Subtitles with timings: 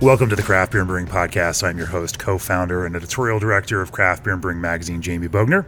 [0.00, 1.62] Welcome to the Craft Beer and Brewing Podcast.
[1.62, 5.28] I'm your host, co founder, and editorial director of Craft Beer and Brewing Magazine, Jamie
[5.28, 5.66] Bogner.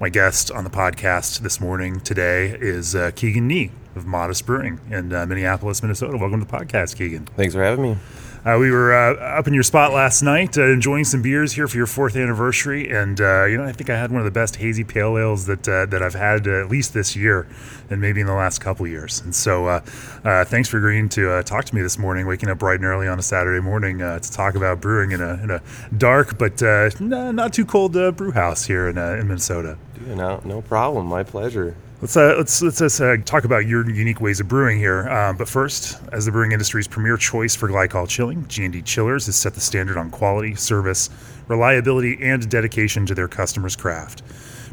[0.00, 4.80] My guest on the podcast this morning, today, is uh, Keegan Nee of Modest Brewing
[4.90, 6.16] in uh, Minneapolis, Minnesota.
[6.16, 7.26] Welcome to the podcast, Keegan.
[7.36, 7.98] Thanks for having me.
[8.44, 11.66] Uh, we were uh, up in your spot last night, uh, enjoying some beers here
[11.66, 14.30] for your fourth anniversary, and uh, you know I think I had one of the
[14.30, 17.46] best hazy pale ales that uh, that I've had uh, at least this year,
[17.88, 19.22] and maybe in the last couple years.
[19.22, 19.80] And so,
[20.44, 23.18] thanks for agreeing to talk to me this morning, waking up bright and early on
[23.18, 25.62] a Saturday morning to talk about brewing in a in a
[25.96, 26.60] dark but
[27.00, 29.78] not too cold brew house here in, in Minnesota.
[30.06, 31.06] Yeah, no, no problem.
[31.06, 31.76] My pleasure.
[32.04, 35.08] Let's uh, let's let's uh, talk about your unique ways of brewing here.
[35.08, 39.36] Uh, but first, as the brewing industry's premier choice for glycol chilling, G&D Chillers has
[39.36, 41.08] set the standard on quality, service,
[41.48, 44.20] reliability, and dedication to their customers' craft.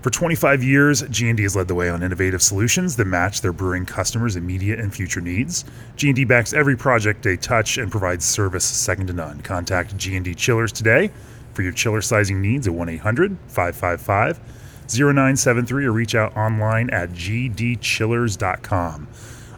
[0.02, 3.86] For 25 years, G&D has led the way on innovative solutions that match their brewing
[3.86, 5.64] customers' immediate and future needs.
[5.96, 9.40] G&D backs every project they touch and provides service second to none.
[9.40, 11.10] Contact G&D Chillers today
[11.54, 14.38] for your chiller sizing needs at 1-800-555
[14.94, 19.08] 0973 or reach out online at gdchillers.com.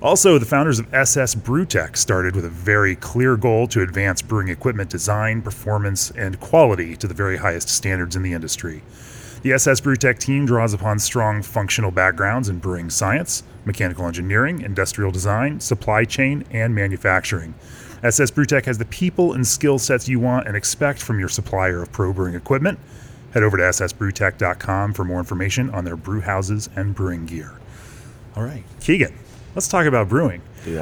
[0.02, 4.50] Also, the founders of SS Brewtech started with a very clear goal to advance brewing
[4.50, 8.84] equipment design, performance, and quality to the very highest standards in the industry.
[9.44, 15.12] The SS Brewtech team draws upon strong functional backgrounds in brewing science, mechanical engineering, industrial
[15.12, 17.54] design, supply chain, and manufacturing.
[18.04, 21.82] SS Brewtech has the people and skill sets you want and expect from your supplier
[21.82, 22.78] of pro brewing equipment
[23.34, 27.60] Head over to ssbrewtech.com for more information on their brew houses and brewing gear.
[28.36, 29.14] All right, Keegan,
[29.56, 30.42] let's talk about brewing.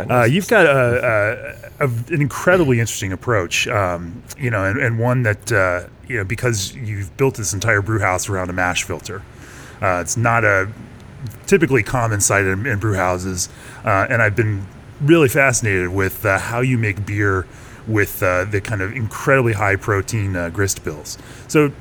[0.09, 4.99] Uh, you've got a, a, a, an incredibly interesting approach, um, you know, and, and
[4.99, 8.83] one that uh, you know because you've built this entire brew house around a mash
[8.83, 9.21] filter.
[9.81, 10.69] Uh, it's not a
[11.47, 13.49] typically common sight in, in brew houses,
[13.85, 14.65] uh, and I've been
[15.01, 17.47] really fascinated with uh, how you make beer
[17.87, 21.17] with uh, the kind of incredibly high protein grist bills.
[21.47, 21.71] So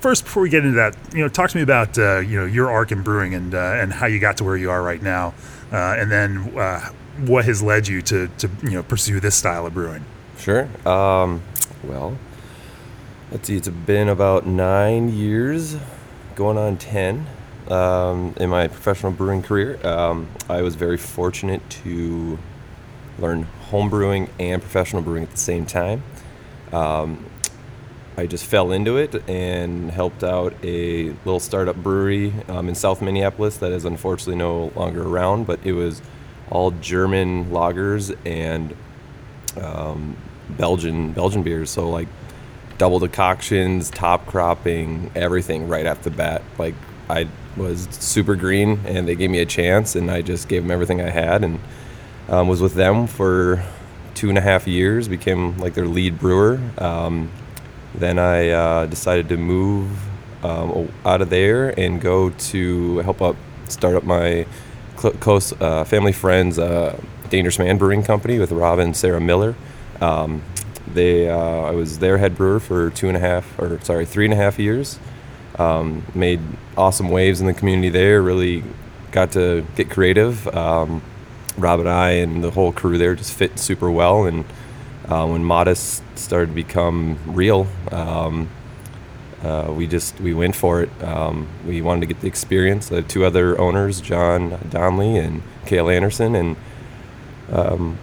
[0.00, 2.46] first, before we get into that, you know, talk to me about uh, you know
[2.46, 5.02] your arc in brewing and uh, and how you got to where you are right
[5.02, 5.34] now,
[5.72, 6.90] uh, and then uh,
[7.26, 10.04] what has led you to to you know pursue this style of brewing.
[10.38, 10.68] Sure.
[10.86, 11.42] Um,
[11.84, 12.18] well,
[13.30, 13.56] let's see.
[13.56, 15.76] It's been about nine years,
[16.34, 17.26] going on ten,
[17.68, 19.84] um, in my professional brewing career.
[19.86, 22.38] Um, I was very fortunate to
[23.18, 26.02] learn home brewing and professional brewing at the same time.
[26.72, 27.24] Um,
[28.16, 33.00] I just fell into it and helped out a little startup brewery um, in South
[33.00, 36.02] Minneapolis that is unfortunately no longer around, but it was
[36.50, 38.76] all German lagers and
[39.60, 40.16] um,
[40.50, 41.70] Belgian Belgian beers.
[41.70, 42.08] So like
[42.76, 46.42] double decoctions, top cropping, everything right off the bat.
[46.58, 46.74] Like
[47.08, 50.70] I was super green, and they gave me a chance, and I just gave them
[50.70, 51.60] everything I had, and
[52.28, 53.64] um, was with them for
[54.14, 55.08] two and a half years.
[55.08, 56.60] Became like their lead brewer.
[56.78, 57.30] Um,
[57.94, 59.90] then I uh, decided to move
[60.44, 63.36] um, out of there and go to help up
[63.68, 64.46] start up my
[64.96, 66.98] cl- close uh, family friends uh,
[67.30, 69.54] Dangerous Man Brewing Company with Rob and Sarah Miller.
[70.00, 70.42] Um,
[70.86, 74.24] they uh, I was their head brewer for two and a half or sorry three
[74.24, 74.98] and a half years.
[75.58, 76.40] Um, made
[76.76, 78.22] awesome waves in the community there.
[78.22, 78.64] Really
[79.10, 80.48] got to get creative.
[80.48, 81.02] Um,
[81.56, 84.44] Rob and I and the whole crew there just fit super well and
[85.12, 88.48] uh, when Modest started to become real, um,
[89.42, 91.04] uh, we just we went for it.
[91.04, 92.88] Um, we wanted to get the experience.
[92.88, 96.56] The two other owners, John Donnelly and Kale Anderson, and
[97.50, 97.98] um,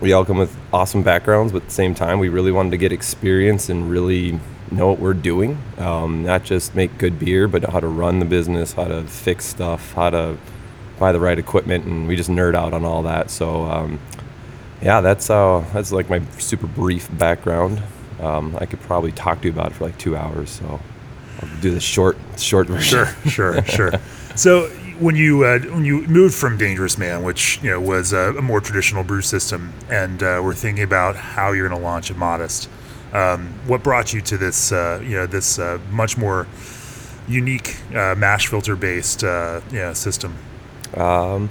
[0.00, 2.78] we all come with awesome backgrounds, but at the same time, we really wanted to
[2.78, 4.40] get experience and really
[4.72, 5.56] know what we're doing.
[5.78, 9.44] Um, not just make good beer, but how to run the business, how to fix
[9.44, 10.36] stuff, how to
[10.98, 13.30] buy the right equipment, and we just nerd out on all that.
[13.30, 14.00] So um,
[14.82, 17.82] yeah, that's uh, that's like my super brief background.
[18.20, 20.80] Um, I could probably talk to you about it for like two hours, so
[21.40, 23.06] I'll do the short short version.
[23.06, 23.92] Sure, sure, sure.
[24.36, 24.68] So
[24.98, 28.42] when you uh, when you moved from Dangerous Man, which you know was a, a
[28.42, 32.14] more traditional brew system, and uh, we're thinking about how you're going to launch a
[32.14, 32.68] Modest,
[33.12, 36.46] um, what brought you to this uh, you know this uh, much more
[37.28, 40.36] unique uh, mash filter based uh, yeah, system?
[40.94, 41.50] Um,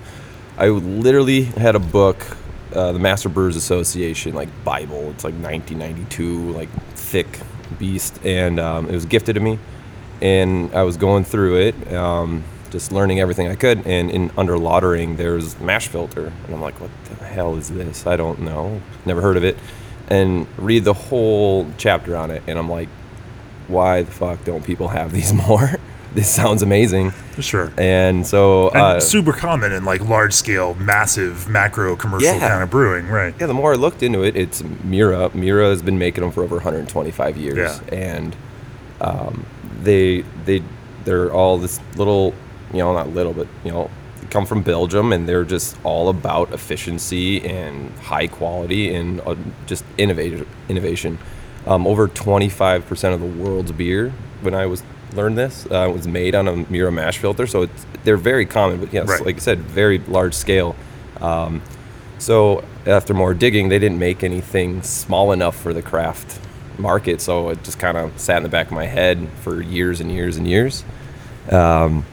[0.57, 2.37] I literally had a book
[2.75, 5.09] uh, the Master Brewers Association like Bible.
[5.11, 7.39] It's like 1992, like thick
[7.79, 9.59] beast, and um, it was gifted to me.
[10.21, 13.85] and I was going through it, um, just learning everything I could.
[13.87, 18.05] And in under lautering, there's mash filter, and I'm like, what the hell is this?
[18.07, 19.57] I don't know, never heard of it.
[20.09, 22.89] And read the whole chapter on it, and I'm like,
[23.67, 25.71] why the fuck don't people have these more?
[26.13, 27.11] This sounds amazing.
[27.11, 27.71] For sure.
[27.77, 32.39] And so, And uh, super common in like large scale, massive, macro commercial Yeah.
[32.49, 33.33] kind of brewing, right?
[33.39, 35.29] yeah, the more I looked into it, it's Meura.
[35.31, 37.95] Meura has been making them for over 125 years, Yeah.
[37.95, 38.35] and
[39.01, 39.45] um,
[39.83, 40.63] they they
[41.05, 42.33] they're all this little,
[42.73, 43.89] you know, not little, but you know,
[44.31, 49.35] come from Belgium, and they're just all about efficiency and high quality and uh,
[49.67, 50.45] just innovation.
[50.67, 51.17] Innovation.
[51.67, 54.11] Um, over 25% of the world's beer,
[54.41, 54.81] when I was
[55.13, 57.47] learned this, uh, was made on a Meura mash filter.
[57.47, 59.25] So it's, they're very common, but yes, Right.
[59.25, 60.75] like I said, very large scale.
[61.21, 61.61] Um,
[62.17, 66.39] so after more digging, they didn't make anything small enough for the craft
[66.77, 67.21] market.
[67.21, 70.11] So it just kind of sat in the back of my head for years and
[70.11, 70.83] years and years.
[71.51, 72.05] Um,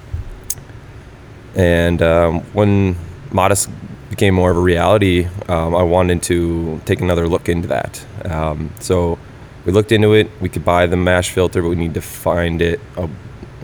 [1.55, 2.97] and um, when
[3.31, 3.69] Modest
[4.11, 8.05] became more of a reality, um, I wanted to take another look into that.
[8.25, 9.19] Um, so
[9.67, 10.31] we looked into it.
[10.41, 13.09] We could buy the mash filter, but we need to find it a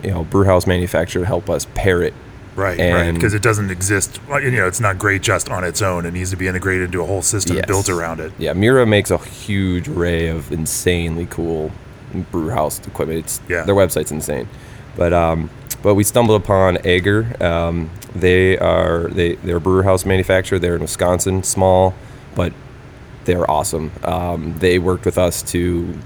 [0.03, 2.13] you know brew house manufacturer to help us pair it
[2.55, 3.11] Right, right.
[3.11, 6.05] Because it doesn't exist, you know, it's not great just on its own.
[6.05, 7.65] It needs to be integrated into a whole system Yes.
[7.65, 8.31] built around it.
[8.37, 11.71] Yeah, Meura makes a huge array of insanely cool
[12.31, 13.19] brew house equipment.
[13.21, 13.63] It's Yeah.
[13.63, 14.47] their website's insane.
[14.95, 15.49] But um,
[15.81, 17.25] but we stumbled upon Ager.
[17.43, 20.59] Um, they are they they're a brewer house manufacturer.
[20.59, 21.95] They're in Wisconsin, small,
[22.35, 22.53] but
[23.25, 23.91] they're awesome.
[24.03, 25.97] Um, they worked with us to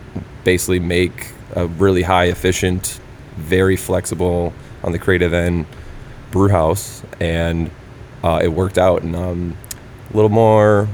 [0.43, 2.99] basically make a really high efficient,
[3.35, 4.53] very flexible
[4.83, 5.65] on the creative end
[6.31, 7.71] brew house, and
[8.23, 9.01] uh, it worked out.
[9.01, 9.57] And um,
[10.11, 10.87] a little more,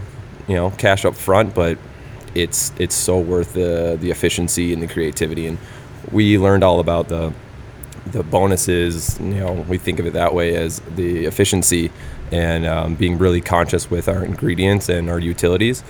[0.48, 1.78] you know, cash up front, but
[2.36, 5.48] it's it's so worth the the efficiency and the creativity.
[5.48, 5.58] And
[6.12, 7.34] we learned all about the
[8.08, 9.20] the bonuses.
[9.20, 11.92] You know, we think of it that way as the efficiency
[12.32, 15.84] and um, being really conscious with our ingredients and our utilities.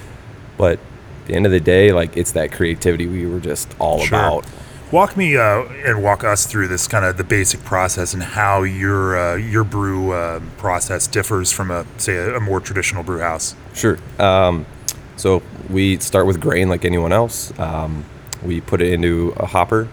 [0.58, 0.80] But
[1.22, 4.18] at the end of the day, like it's that creativity we were just all Sure.
[4.18, 4.46] about.
[4.92, 8.62] Walk me uh, and walk us through this kind of the basic process and how
[8.62, 13.20] your uh, your brew uh, process differs from a say a, a more traditional brew
[13.20, 13.56] house.
[13.74, 13.98] Sure.
[14.20, 14.68] Um,
[15.16, 17.58] so we start with grain like anyone else.
[17.60, 18.06] Um,
[18.44, 19.88] we put it into a hopper.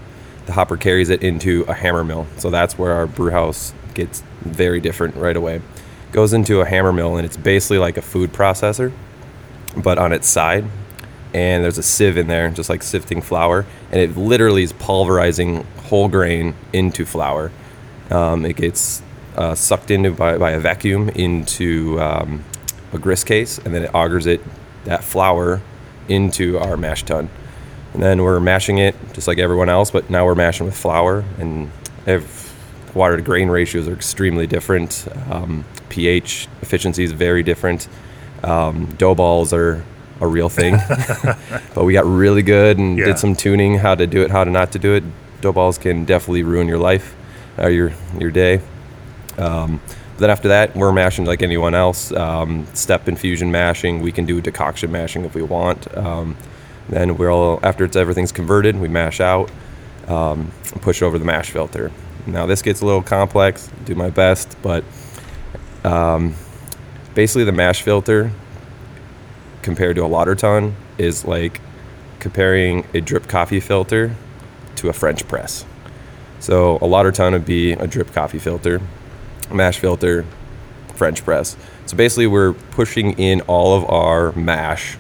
[0.47, 2.27] The hopper carries it into a hammer mill.
[2.37, 5.63] So that's where our brew house gets very different right away.
[6.13, 8.93] Goes into a hammer mill and it's basically like a food processor,
[9.77, 10.65] but on its side.
[11.33, 15.65] And there's a sieve in there, just like sifting flour, and it literally is pulverizing
[15.85, 17.53] whole grain into flour.
[18.11, 19.01] Um, it gets
[19.37, 22.45] uh, sucked into by, by a vacuum into um,
[22.93, 24.41] a grist case, and then it augers it
[24.85, 25.61] that flour
[26.09, 27.29] into our mash tun.
[27.95, 31.25] And then we're mashing it just like everyone else, but now we're mashing with flour,
[31.39, 31.71] and
[32.95, 35.07] water to grain ratios are extremely different.
[35.31, 37.89] Um, pH efficiency is very different.
[38.43, 39.85] Um, dough balls are
[40.21, 40.75] a real thing,
[41.75, 43.07] but we got really good and Yeah.
[43.07, 45.05] did some tuning how to do it, how to not to do it.
[45.41, 47.15] Dough balls can definitely ruin your life
[47.59, 48.61] or your your day.
[49.39, 49.81] Um,
[50.19, 52.13] then after that, we're mashing like anyone else.
[52.13, 54.01] Um, step infusion mashing.
[54.03, 55.97] We can do decoction mashing if we want.
[55.97, 56.37] Um,
[56.91, 59.51] then we're all after it's everything's converted, we mash out,
[60.09, 61.91] um, and push over the mash filter.
[62.27, 63.71] Now this gets a little complex.
[63.87, 64.85] Do my best, but
[65.85, 66.35] um,
[67.15, 68.33] basically the mash filter
[69.63, 71.61] compared to a lauter ton is like
[72.19, 74.15] comparing a drip coffee filter
[74.77, 75.65] to a French press.
[76.39, 78.81] So a lauter ton would be a drip coffee filter,
[79.53, 80.25] mash filter,
[80.95, 81.57] French press.
[81.87, 84.97] So basically, we're pushing in all of our mash,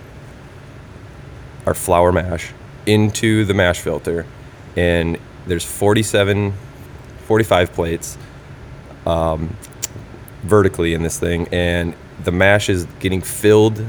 [1.67, 2.53] our flour mash,
[2.87, 4.27] into the mash filter,
[4.77, 6.53] and there's 47,
[7.27, 8.19] 45 plates
[9.07, 9.57] um,
[10.43, 13.85] vertically in this thing, and the mash is getting filled.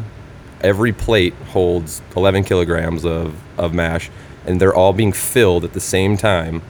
[0.62, 4.10] Every plate holds 11 kilograms of, of mash,
[4.46, 6.62] and they're all being filled at the same time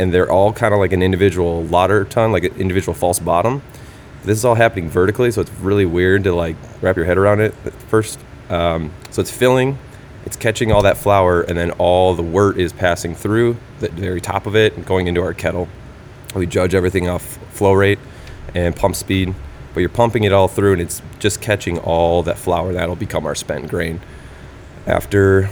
[0.00, 3.62] and they're all kind of like an individual lauter ton, like an individual false bottom.
[4.24, 7.40] This is all happening vertically, so it's really weird to like wrap your head around
[7.40, 8.18] it at first.
[8.48, 9.78] Um, so it's filling,
[10.24, 14.22] it's catching all that flour, and then all the wort is passing through the very
[14.22, 15.68] top of it and going into our kettle.
[16.34, 17.22] We judge everything off
[17.52, 17.98] flow rate
[18.54, 19.34] and pump speed,
[19.74, 22.72] but you're pumping it all through, and it's just catching all that flour.
[22.72, 24.00] That'll become our spent grain.
[24.86, 25.48] After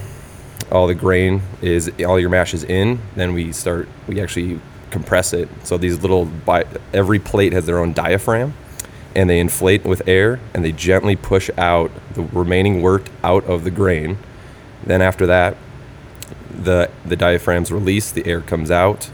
[0.71, 4.59] all the grain is all your mash is in then we start we actually
[4.91, 8.53] compress it so these little bi- every plate has their own diaphragm
[9.15, 13.63] and they inflate with air and they gently push out the remaining wort out of
[13.63, 14.15] the grain
[14.85, 15.57] then after that
[16.51, 19.09] the the diaphragms release the air comes out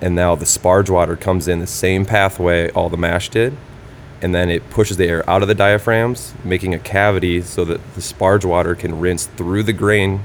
[0.00, 3.56] and now the sparge water comes in the same pathway all the mash did,
[4.22, 7.80] and then it pushes the air out of the diaphragms, making a cavity so that
[7.94, 10.20] the sparge water can rinse through the grain,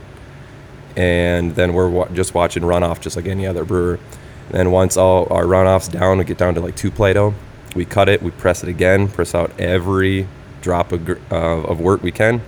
[0.96, 4.00] and then we're wa- just watching runoff just like any other brewer.
[4.48, 7.34] And then once all our runoffs down, we get down to like two Plato.
[7.75, 10.28] We cut it, we press it again, press out every
[10.62, 12.42] drop of, uh, of wort we can,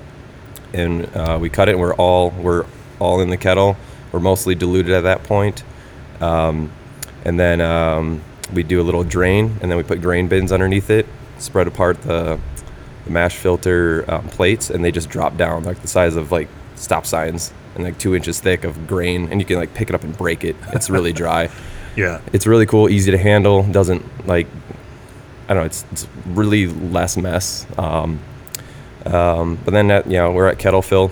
[0.74, 1.74] and uh, we cut it.
[1.74, 2.66] And we're all we're
[3.00, 3.75] all in the kettle.
[4.12, 5.63] We're mostly diluted at that point.
[6.22, 6.72] Um,
[7.25, 8.22] and then um,
[8.54, 11.06] we do a little drain, and then we put grain bins underneath it,
[11.39, 12.39] spread apart the,
[13.06, 16.48] the mash filter um, plates, and they just drop down like the size of like
[16.75, 19.96] stop signs and like two inches thick of grain, and you can like pick it
[19.96, 20.56] up and break it.
[20.74, 21.50] It's really dry.
[21.98, 22.22] Yeah.
[22.32, 23.63] It's really cool, easy to handle.
[23.63, 24.46] Doesn't like
[25.48, 25.65] I don't know.
[25.65, 27.65] It's, it's really less mess.
[27.77, 28.20] Um,
[29.06, 31.12] um, but then that, you know we're at kettle fill,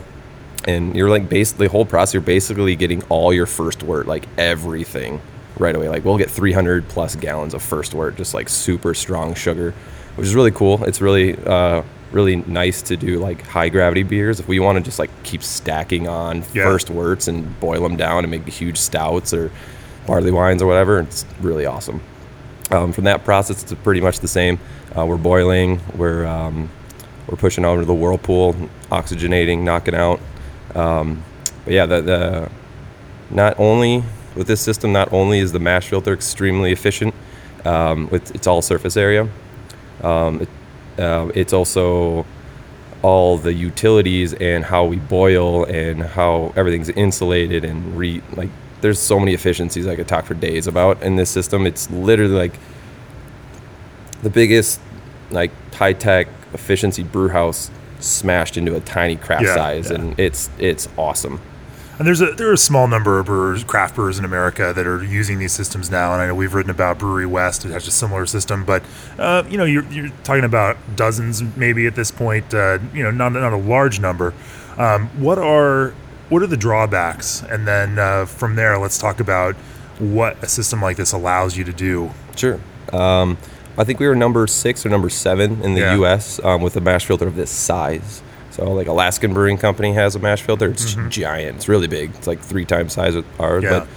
[0.65, 2.13] and you're like basically the whole process.
[2.13, 5.21] You're basically getting all your first wort, like everything,
[5.57, 5.87] right away.
[5.87, 9.73] Like we'll get 300 plus gallons of first wort, just like super strong sugar,
[10.15, 10.83] which is really cool.
[10.85, 14.39] It's really uh, really nice to do like high gravity beers.
[14.39, 16.63] If we want to just like keep stacking on Yeah.
[16.63, 19.51] first worts and boil them down and make huge stouts or
[20.07, 22.01] barley wines or whatever, it's really awesome.
[22.71, 24.59] Um, from that process, it's pretty much the same.
[24.97, 26.69] Uh, we're boiling, we're um,
[27.27, 28.55] we're pushing over to the whirlpool,
[28.91, 30.19] oxygenating, knocking out.
[30.75, 31.23] Um,
[31.63, 32.51] but yeah, the, the
[33.29, 34.03] not only
[34.35, 37.13] with this system, not only is the mash filter extremely efficient
[37.65, 39.27] um, with its all surface area,
[40.05, 40.49] um, it,
[40.99, 42.25] uh, it's also
[43.01, 48.49] all the utilities and how we boil and how everything's insulated and re like
[48.81, 51.65] there's so many efficiencies I could talk for days about in this system.
[51.65, 52.53] It's literally like
[54.21, 54.79] the biggest
[55.31, 59.95] like high tech efficiency brew house smashed into a tiny craft Yeah, size yeah.
[59.97, 61.39] and it's it's awesome.
[61.97, 64.85] And there's a there are a small number of brewers, craft brewers in America that
[64.85, 66.11] are using these systems now.
[66.13, 68.65] And I know we've written about Brewery West; it has a similar system.
[68.65, 68.83] But
[69.17, 72.53] uh, you know, you're, you're talking about dozens, maybe at this point.
[72.53, 74.33] Uh, you know, not not a large number.
[74.77, 75.93] Um, what are
[76.29, 77.41] what are the drawbacks?
[77.43, 79.55] And then uh, from there, let's talk about
[79.99, 82.11] what a system like this allows you to do.
[82.35, 82.59] Sure.
[82.91, 83.37] Um,
[83.77, 85.95] I think we were number six or number seven in the Yeah.
[85.95, 86.43] U.S.
[86.43, 88.21] Um, with a mash filter of this size.
[88.55, 90.69] So, like Alaskan Brewing Company has a mash filter.
[90.69, 91.57] It's giant.
[91.57, 92.11] It's really big.
[92.15, 93.73] It's like three times size of ours, Mm-hmm.
[93.73, 93.79] Yeah.
[93.79, 93.87] but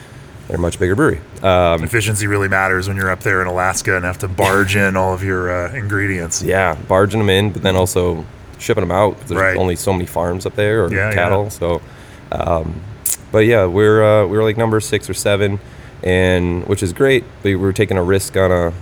[0.49, 1.21] they're a much bigger brewery.
[1.43, 4.97] Um, Efficiency really matters when you're up there in Alaska and have to barge in
[4.97, 6.43] all of your uh, ingredients.
[6.43, 8.25] yeah, barging them in, but then also
[8.59, 9.19] shipping them out.
[9.29, 9.57] there's Right.
[9.57, 11.45] only so many farms up there or Yeah, cattle.
[11.45, 11.49] yeah.
[11.50, 11.83] So,
[12.33, 12.81] um,
[13.31, 15.61] but yeah, we're uh, we're like number six or seven,
[16.03, 17.25] and which is great.
[17.43, 18.73] But we're taking a risk on a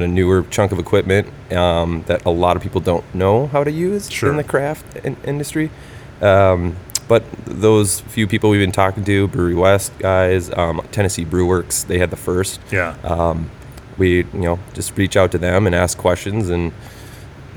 [0.00, 3.70] a newer chunk of equipment um, that a lot of people don't know how to
[3.70, 4.30] use Sure.
[4.30, 5.70] in the craft in- industry.
[6.22, 6.76] Um,
[7.08, 11.82] but those few people we've been talking to, Brewery West guys, um, Tennessee Brew Works,
[11.82, 12.94] they had the first Yeah.
[13.04, 13.50] um,
[13.98, 16.72] we you know just reach out to them and ask questions and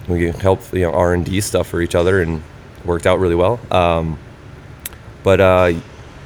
[0.09, 2.41] we help you know R and D stuff for each other and
[2.83, 3.59] worked out really well.
[3.71, 4.17] Um,
[5.23, 5.73] but uh,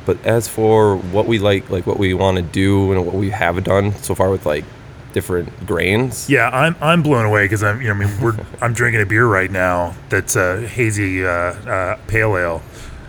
[0.05, 3.29] but as for what we like, like what we want to do and what we
[3.29, 4.65] have done so far with like
[5.13, 8.73] different grains, Yeah, I'm I'm blown away because I'm you know I mean we're I'm
[8.73, 12.61] drinking a beer right now that's a hazy uh, uh, pale ale,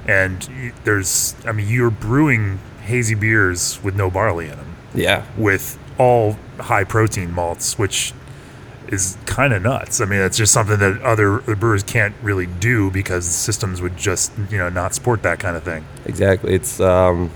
[0.06, 5.78] and there's I mean you're brewing hazy beers with no barley in them, yeah, with
[5.98, 8.12] all high protein malts, which
[8.88, 10.00] is kind of nuts.
[10.00, 13.96] I mean that's just something that other the brewers can't really do because systems would
[13.96, 15.84] just you know not support that kind of thing.
[16.06, 16.54] Exactly.
[16.54, 17.30] It's um,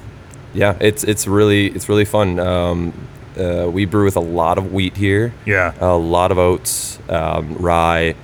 [0.55, 2.39] yeah, it's it's really it's really fun.
[2.39, 5.33] Um, uh, we brew with a lot of wheat here.
[5.47, 5.75] Yeah.
[5.81, 8.15] A lot of oats, um, rye,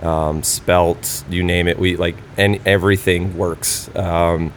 [0.00, 1.78] um, spelt, you name it.
[1.78, 3.94] We like and everything works.
[3.96, 4.52] Um,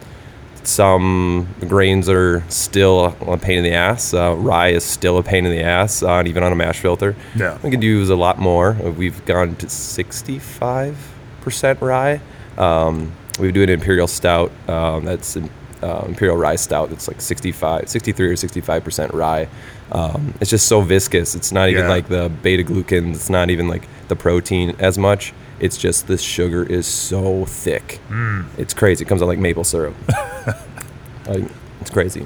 [0.64, 4.14] some grains are still a pain in the ass.
[4.14, 7.16] Uh, rye is still a pain in the ass, uh, even on a mash filter.
[7.36, 7.58] Yeah.
[7.64, 8.74] We can use a lot more.
[8.74, 12.22] We've gone to 65% rye.
[12.58, 14.52] Um, we do an imperial stout.
[14.68, 15.38] Um, that's
[15.82, 16.90] uh, imperial rye stout.
[16.90, 19.48] That's like 65, 63 or 65% rye.
[19.92, 21.36] Um, it's just so viscous.
[21.36, 21.90] It's not even Yeah.
[21.90, 23.16] like the beta glucans.
[23.16, 25.34] It's not even like the protein as much.
[25.60, 28.00] It's just the sugar is so thick.
[28.10, 28.46] Mm.
[28.58, 29.06] It's crazy.
[29.06, 29.96] It comes out like maple syrup.
[31.28, 31.44] like,
[31.82, 32.26] it's crazy.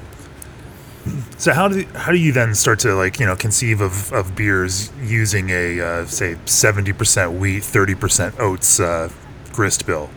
[1.38, 4.36] So how do how do you then start to like you know conceive of, of
[4.36, 9.10] beers using a uh, say seventy percent wheat, thirty percent oats uh,
[9.54, 10.10] grist bill?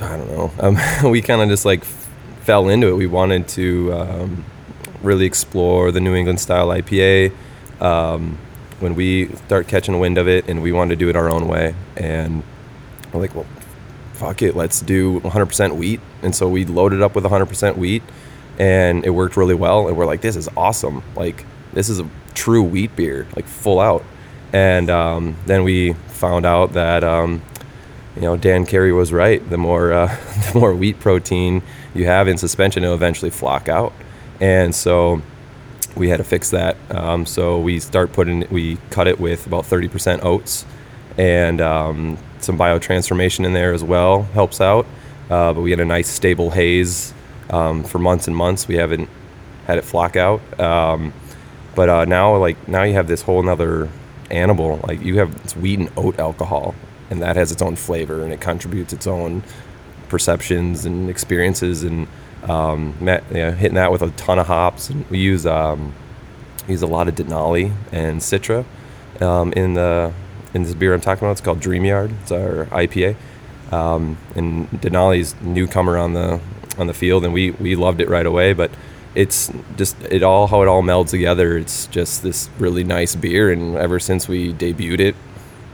[0.00, 0.52] I don't know.
[0.60, 0.78] Um,
[1.10, 2.08] we kind of just like f-
[2.42, 2.94] fell into it.
[2.94, 4.44] We wanted to um,
[5.02, 7.32] really explore the New England style IPA.
[7.80, 8.38] Um,
[8.80, 11.48] when we start catching wind of it, and we wanted to do it our own
[11.48, 12.44] way, and
[13.12, 13.46] we're like, well,
[14.12, 16.00] fuck it, let's do 100% wheat.
[16.22, 18.02] And so we loaded up with 100% wheat.
[18.58, 19.86] and it worked really well.
[19.88, 21.02] And we're like, this is awesome.
[21.14, 24.04] Like this is a true wheat beer, like full out.
[24.52, 27.42] And um, then we found out that um,
[28.16, 29.48] you know Dan Carey was right.
[29.50, 30.06] The more uh,
[30.52, 31.62] the more wheat protein
[31.94, 33.92] you have in suspension, it'll eventually flock out.
[34.40, 35.22] And so
[35.96, 36.76] we had to fix that.
[36.90, 40.64] Um, so we start putting we cut it with about 30% oats
[41.16, 44.86] and um, some biotransformation in there as well helps out.
[45.28, 47.12] Uh, but we had a nice stable haze
[47.50, 48.68] um, for months and months.
[48.68, 49.08] We haven't
[49.66, 50.40] had it flock out.
[50.60, 51.12] Um,
[51.74, 53.88] but uh, now, like now, you have this whole another
[54.30, 54.80] animal.
[54.86, 56.74] Like you have it's wheat and oat alcohol,
[57.10, 59.42] and that has its own flavor and it contributes its own
[60.08, 61.82] perceptions and experiences.
[61.82, 62.08] And
[62.44, 64.90] um, met, you know, hitting that with a ton of hops.
[64.90, 65.94] And we use um,
[66.66, 68.64] use a lot of Denali and Citra
[69.20, 70.12] um, in the
[70.54, 71.32] in this beer I'm talking about.
[71.32, 72.12] It's called Dream Yard.
[72.22, 73.16] It's our IPA.
[73.70, 76.40] Um, and Denali's newcomer on the
[76.78, 78.52] on the field, and we we loved it right away.
[78.52, 78.70] But
[79.14, 81.58] it's just it all how it all melds together.
[81.58, 85.16] It's just this really nice beer, and ever since we debuted it,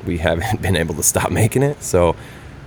[0.07, 1.83] we haven't been able to stop making it.
[1.83, 2.17] So.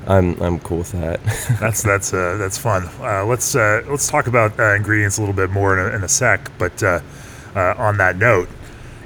[0.09, 1.21] I'm, I'm cool with that.
[1.59, 2.87] that's that's uh, that's fun.
[3.01, 6.03] Uh, let's uh, let's talk about uh, ingredients a little bit more in a, in
[6.05, 6.49] a sec.
[6.57, 7.01] But uh,
[7.57, 8.47] uh, on that note,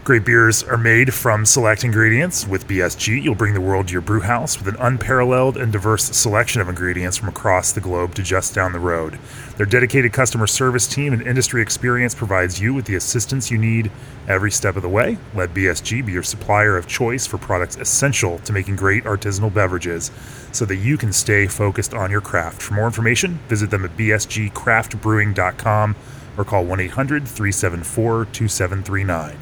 [0.03, 2.48] Great beers are made from select ingredients.
[2.48, 6.05] With BSG, you'll bring the world to your brew house with an unparalleled and diverse
[6.05, 9.20] selection of ingredients from across the globe to just down the road.
[9.58, 13.91] Their dedicated customer service team and industry experience provides you with the assistance you need
[14.27, 15.20] every step of the way.
[15.36, 20.10] Let BSG be your supplier of choice for products essential to making great artisanal beverages
[20.51, 22.63] so that you can stay focused on your craft.
[22.63, 25.96] For more information, visit them at bsgcraftbrewing.com
[26.38, 29.38] or call 1 800 374 2739.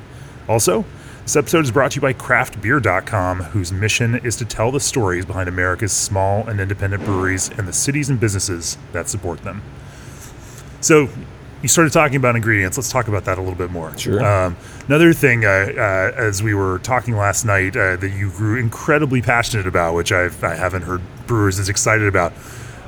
[0.50, 0.84] Also,
[1.22, 5.24] this episode is brought to you by craftbeer.com, whose mission is to tell the stories
[5.24, 9.62] behind America's small and independent breweries and the cities and businesses that support them.
[10.82, 11.08] So,
[11.62, 12.78] you started talking about ingredients.
[12.78, 13.96] Let's talk about that a little bit more.
[13.96, 14.26] Sure.
[14.26, 18.58] Um, another thing, uh, uh, as we were talking last night, uh, that you grew
[18.58, 22.34] incredibly passionate about, which I've, I haven't heard brewers as excited about,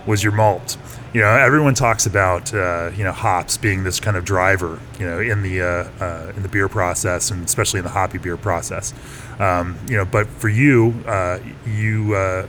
[0.07, 0.77] was your malt
[1.13, 5.05] you know, everyone talks about uh, you know hops being this kind of driver, you
[5.05, 8.37] know, in the uh, uh, in the beer process, and especially in the hoppy beer
[8.37, 8.93] process.
[9.39, 12.47] Um, you know, but for you, uh, you uh,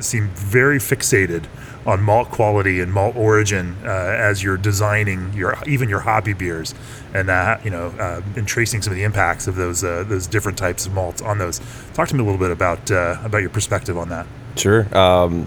[0.00, 1.44] seem very fixated
[1.86, 6.74] on malt quality and malt origin uh, as you're designing your even your hoppy beers,
[7.12, 7.28] and
[7.64, 11.20] you know, and tracing some of the impacts of those those different types of malts
[11.20, 11.60] on those.
[11.92, 14.26] Talk to me a little bit about about your perspective on that.
[14.56, 14.96] Sure.
[14.96, 15.46] Um,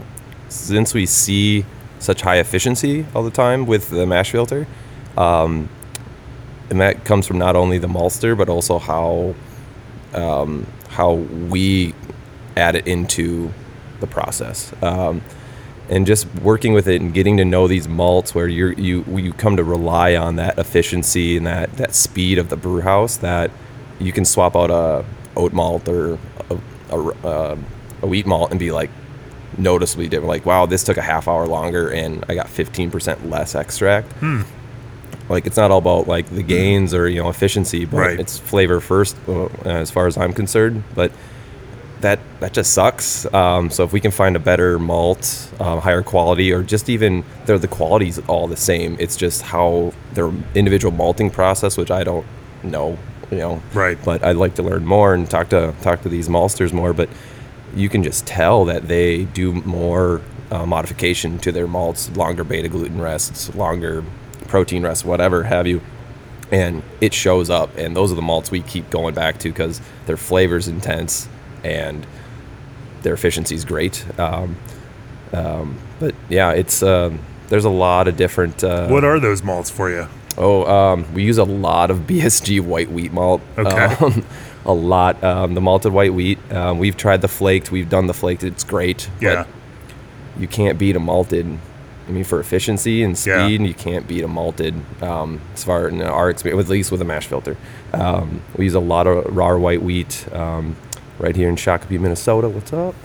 [0.50, 1.66] since we see
[2.04, 4.68] such high efficiency all the time with the mash filter.
[5.18, 5.70] Um,
[6.70, 9.36] and that comes from not only the maltster, but also how
[10.14, 11.94] um, how we
[12.56, 13.52] add it into
[14.00, 14.74] the process.
[14.84, 15.22] Um,
[15.90, 19.34] and just working with it and getting to know these malts where you you you
[19.34, 23.52] come to rely on that efficiency and that that speed of the brew house that
[24.00, 26.18] you can swap out a oat malt or
[26.50, 26.58] a,
[26.90, 27.58] a,
[28.02, 28.90] a wheat malt and be like
[29.58, 30.30] noticeably different.
[30.30, 34.12] Like, wow, this took a half hour longer and I got 15% less extract.
[34.14, 34.42] Hmm.
[35.30, 38.20] Like, it's not all about like the gains or, you know, efficiency, but right.
[38.20, 40.84] it's flavor first uh, as far as I'm concerned.
[40.96, 41.12] But
[42.02, 43.32] that, that just sucks.
[43.34, 47.24] Um, so if we can find a better malt, uh, higher quality, or just even
[47.46, 48.98] they're the quality's all the same.
[49.00, 52.26] It's just how their individual malting process, which I don't
[52.62, 52.98] know,
[53.32, 53.62] you know.
[53.74, 53.98] Right.
[54.04, 56.94] But I'd like to learn more and talk to talk to these maltsters more.
[56.94, 57.10] But
[57.76, 62.70] you can just tell that they do more uh, modification to their malts, longer beta
[62.70, 64.04] glucan rests, longer
[64.48, 65.82] protein rests, whatever have you.
[66.52, 67.76] And it shows up.
[67.78, 71.28] And those are the malts we keep going back to because their flavor's intense
[71.64, 72.06] and
[73.02, 74.06] their efficiency is great.
[74.20, 74.58] Um,
[75.32, 77.16] um, but yeah, it's uh,
[77.50, 78.64] there's a lot of different.
[78.64, 80.08] Uh, what are those malts for you?
[80.38, 83.42] Oh, um, we use a lot of BSG white wheat malt.
[83.58, 84.24] Okay.
[84.66, 85.22] A lot.
[85.24, 86.40] Um, the malted white wheat.
[86.52, 87.72] Um, we've tried the flaked.
[87.72, 88.44] We've done the flaked.
[88.44, 89.10] It's great.
[89.20, 89.46] Yeah.
[90.40, 91.46] you can't beat a malted.
[92.08, 93.68] I mean, for efficiency and speed, Yeah.
[93.68, 94.74] you can't beat a malted.
[95.02, 97.56] Um, as far in our experience, at least with a mash filter,
[97.94, 100.76] um, we use a lot of raw white wheat um,
[101.20, 102.50] right here in Shakopee, Minnesota.
[102.50, 102.96] What's up?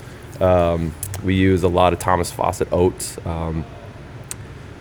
[0.40, 0.94] Um,
[1.25, 3.18] we use a lot of Thomas Fawcett oats.
[3.27, 3.64] Um,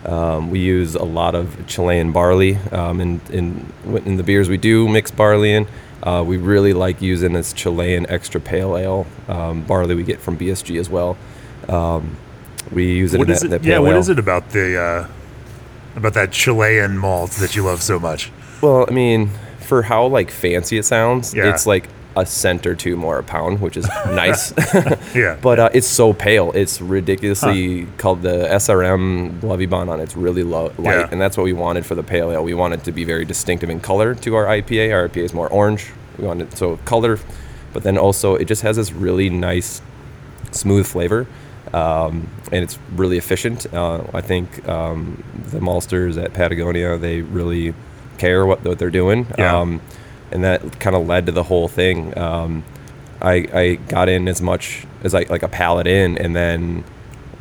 [0.05, 3.73] um, we use a lot of Chilean barley um, in, in
[4.05, 5.67] in the beers we do mix barley in.
[6.03, 10.37] Uh, we really like using this Chilean extra pale ale um, barley we get from
[10.37, 11.17] BSG as well.
[11.67, 12.15] Um,
[12.71, 13.47] we use it What in that, it?
[13.49, 13.99] that Yeah, pale what ale.
[13.99, 15.07] is it about the uh,
[15.95, 18.31] about that Chilean malt that you love so much?
[18.61, 21.49] Well, I mean, for how like fancy it sounds, Yeah.
[21.49, 24.53] it's like a cent or two more a pound, which is nice.
[25.15, 25.37] Yeah.
[25.41, 26.51] But uh, it's so pale.
[26.53, 29.99] It's ridiculously called the SRM Lovibond on.
[29.99, 31.09] It's really low, light, Yeah.
[31.11, 32.43] and that's what we wanted for the pale ale.
[32.43, 34.93] We wanted to be very distinctive in color to our IPA.
[34.93, 35.91] Our IPA is more orange.
[36.17, 37.19] We wanted so color,
[37.73, 39.81] but then also it just has this really nice,
[40.51, 41.27] smooth flavor,
[41.73, 43.71] um, and it's really efficient.
[43.73, 47.73] Uh, I think um, the maltsters at Patagonia they really
[48.17, 49.27] care what, what they're doing.
[49.37, 49.59] Yeah.
[49.59, 49.81] Um,
[50.31, 52.17] and that kind of led to the whole thing.
[52.17, 52.63] Um,
[53.21, 56.83] I, I got in as much as like like a pallet in, and then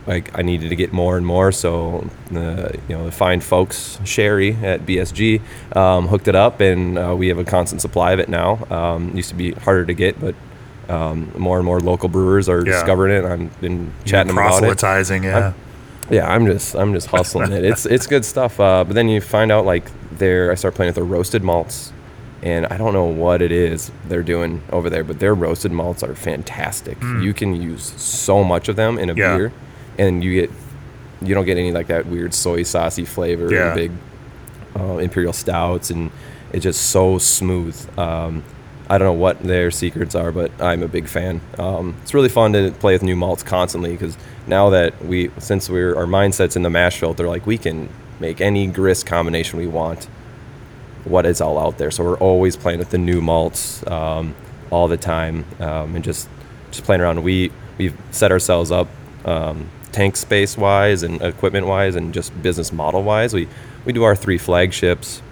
[0.07, 1.53] like I needed to get more and more.
[1.53, 5.41] So the you know the fine folks Sherry at BSG
[5.77, 8.67] um, hooked it up, and uh, we have a constant supply of it now.
[8.71, 10.35] Um, used to be harder to get, but
[10.89, 12.73] um, more and more local brewers are Yeah.
[12.73, 13.25] discovering it.
[13.25, 14.61] I've been chatting about it.
[14.61, 15.53] proselytizing, yeah.
[16.09, 17.65] Yeah, I'm just I'm just hustling it.
[17.65, 18.61] It's it's good stuff.
[18.61, 21.93] Uh, but then you find out like they're I start playing with the roasted malts,
[22.47, 26.03] and I don't know what it is they're doing over there, but their roasted malts
[26.03, 26.97] are fantastic.
[27.27, 29.19] You can use so much of them in a Mm.
[29.19, 29.37] Yeah.
[29.37, 29.53] beer,
[29.99, 30.51] and you get
[31.27, 33.75] you don't get any like that weird soy saucy flavor Yeah.
[33.75, 33.91] big
[34.79, 36.11] uh, imperial stouts, and
[36.53, 37.75] it's just so smooth.
[37.99, 38.43] Um,
[38.89, 41.41] I don't know what their secrets are, but I'm a big fan.
[41.59, 45.69] Um, it's really fun to play with new malts constantly because now that we, since
[45.71, 47.89] we're our mindsets in the mash filter, like we can
[48.21, 50.07] make any grist combination we want.
[51.07, 51.91] What is all out there?
[51.91, 54.35] So we're always playing with the new malts um,
[54.71, 56.29] all the time, um, and just
[56.71, 57.23] just playing around.
[57.23, 58.89] We we've set ourselves up
[59.25, 63.33] um, tank space wise and equipment wise, and just business model wise.
[63.33, 63.49] We
[63.85, 65.23] we do our three flagships.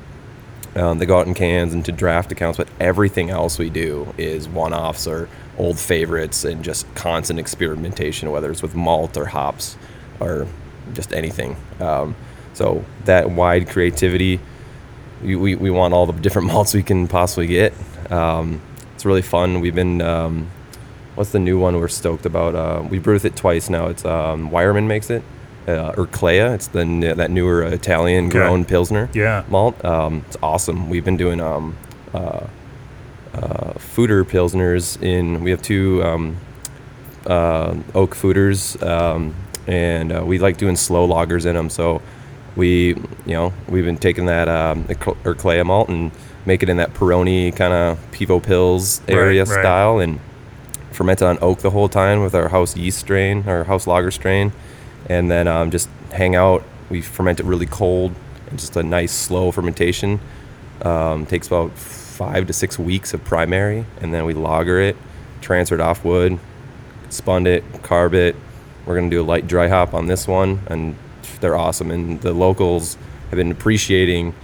[0.76, 4.12] Um, they go out in cans and to draft accounts, but everything else we do
[4.18, 9.76] is one-offs or old favorites and just constant experimentation, whether it's with malt or hops
[10.18, 10.48] or
[10.92, 11.56] just anything.
[11.78, 12.16] Um,
[12.54, 14.40] so that wide creativity,
[15.22, 17.72] we, we, we want all the different malts we can possibly get.
[18.10, 18.60] Um,
[18.94, 19.60] it's really fun.
[19.60, 20.50] We've been, um,
[21.14, 22.54] what's the new one we're stoked about?
[22.54, 23.86] Uh, we brewed it twice now.
[23.86, 25.22] It's um, Weyermann makes it,
[25.66, 26.54] uh, Eraclea.
[26.54, 29.44] It's the n- that newer Italian grown pilsner Yeah.
[29.48, 29.82] malt.
[29.84, 30.90] Um, it's awesome.
[30.90, 31.76] We've been doing um,
[32.12, 32.46] uh,
[33.34, 35.42] uh, foeder pilsners in.
[35.42, 36.36] We have two um,
[37.26, 39.34] uh, oak foeders, um,
[39.66, 41.70] and uh, we like doing slow loggers in them.
[41.70, 42.02] So
[42.56, 46.10] we, you know, we've been taking that um, Eraclea malt and
[46.46, 49.62] make it in that Peroni kind of pivo pills area Right, right.
[49.62, 50.20] style and
[50.92, 54.52] fermented on oak the whole time with our house yeast strain, our house lager strain,
[55.08, 56.62] and then um, just hang out.
[56.90, 58.14] We ferment it really cold,
[58.50, 60.20] and just a nice slow fermentation.
[60.82, 64.96] Um, takes about five to six weeks of primary, and then we lager it,
[65.40, 66.38] transfer it off wood,
[67.08, 68.36] spun it, carb it.
[68.86, 70.94] We're gonna do a light dry hop on this one, and
[71.40, 71.90] they're awesome.
[71.90, 72.96] And the locals
[73.30, 74.34] have been appreciating.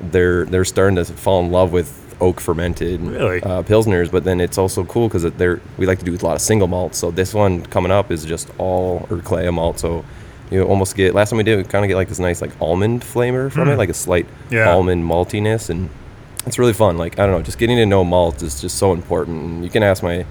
[0.00, 3.42] They're they're starting to fall in love with oak fermented Really?
[3.42, 6.26] uh, pilsners, but then it's also cool because they're we like to do with a
[6.26, 6.98] lot of single malts.
[6.98, 9.78] So this one coming up is just all Eraclea malt.
[9.80, 10.04] So
[10.50, 12.52] you almost get last time we did, we kind of get like this nice like
[12.60, 14.54] almond flavor from it, like a slight Hmm.
[14.54, 14.70] Yeah.
[14.72, 15.90] almond maltiness, and
[16.46, 16.96] it's really fun.
[16.96, 19.64] Like I don't know, just getting to know malt is just so important.
[19.64, 20.24] You can ask my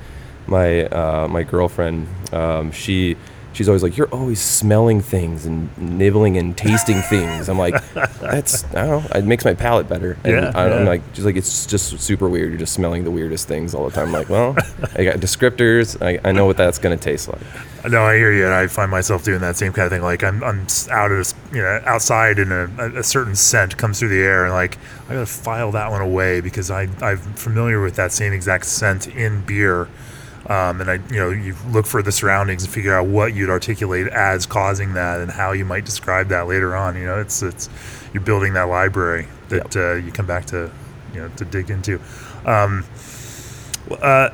[0.47, 2.07] my uh, my girlfriend.
[2.33, 3.17] Um, she
[3.57, 7.73] she's always like, "You're always smelling things and nibbling and tasting things." I'm like,
[8.21, 9.09] "That's I don't know.
[9.19, 10.89] It makes my palate better." And Yeah, I, I'm yeah.
[10.89, 12.49] like, she's like, "It's just super weird.
[12.49, 14.55] You're just smelling the weirdest things all the time." I'm like, well,
[14.95, 16.01] I got descriptors.
[16.01, 17.41] I, I know what that's gonna taste like.
[17.89, 20.01] No, I hear you, and I find myself doing that same kind of thing.
[20.01, 23.99] Like I'm, I'm out of, you know, outside, and a, a- a certain scent comes
[23.99, 24.77] through the air, and like
[25.09, 29.07] I gotta file that one away because I, I'm familiar with that same exact scent
[29.07, 29.87] in beer,
[30.45, 33.49] um, and I, you know, you look for the surroundings and figure out what you'd
[33.49, 36.95] articulate as causing that, and how you might describe that later on.
[36.95, 37.69] You know, it's it's
[38.13, 40.71] you're building that library that uh, you come back to,
[41.13, 41.99] you know, to dig into.
[42.45, 42.85] Um,
[43.91, 44.29] uh,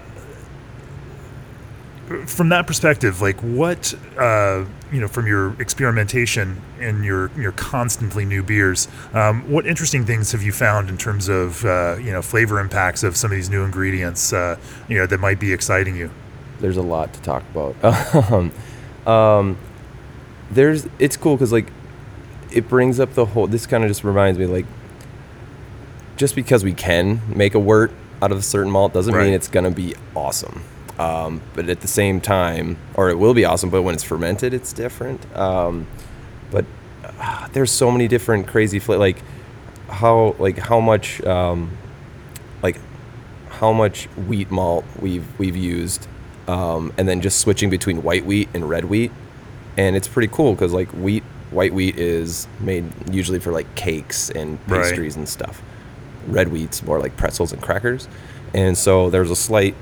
[2.27, 8.25] from that perspective, like what uh, you know from your experimentation and your your constantly
[8.25, 12.21] new beers, um, what interesting things have you found in terms of uh, you know
[12.21, 15.95] flavor impacts of some of these new ingredients uh, you know that might be exciting
[15.95, 16.09] you?
[16.59, 17.75] there's a lot to talk about.
[18.31, 18.51] um,
[19.05, 19.57] um,
[20.51, 21.67] there's it's cool because like
[22.51, 23.47] it brings up the whole.
[23.47, 24.65] This kind of just reminds me like
[26.15, 29.25] just because we can make a wort out of a certain malt doesn't Right.
[29.25, 30.63] mean it's gonna be awesome.
[30.99, 34.53] Um, but at the same time, or it will be awesome, but when it's fermented,
[34.53, 35.25] it's different.
[35.35, 35.87] Um,
[36.51, 36.65] but
[37.19, 39.17] uh, there's so many different crazy fla- like
[39.89, 41.75] how like how much um,
[42.61, 42.77] like
[43.49, 46.07] how much wheat malt we've we've used,
[46.47, 49.11] um, and then just switching between white wheat and red wheat,
[49.77, 54.29] and it's pretty cool because like wheat white wheat is made usually for like cakes
[54.29, 54.83] and Right.
[54.83, 55.61] pastries and stuff.
[56.27, 58.07] red wheat's more like pretzels and crackers,
[58.53, 59.75] and so there's a slight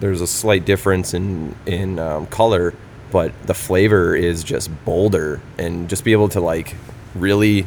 [0.00, 2.74] there's a slight difference in in um, color,
[3.10, 6.76] but the flavor is just bolder, and just be able to like
[7.14, 7.66] really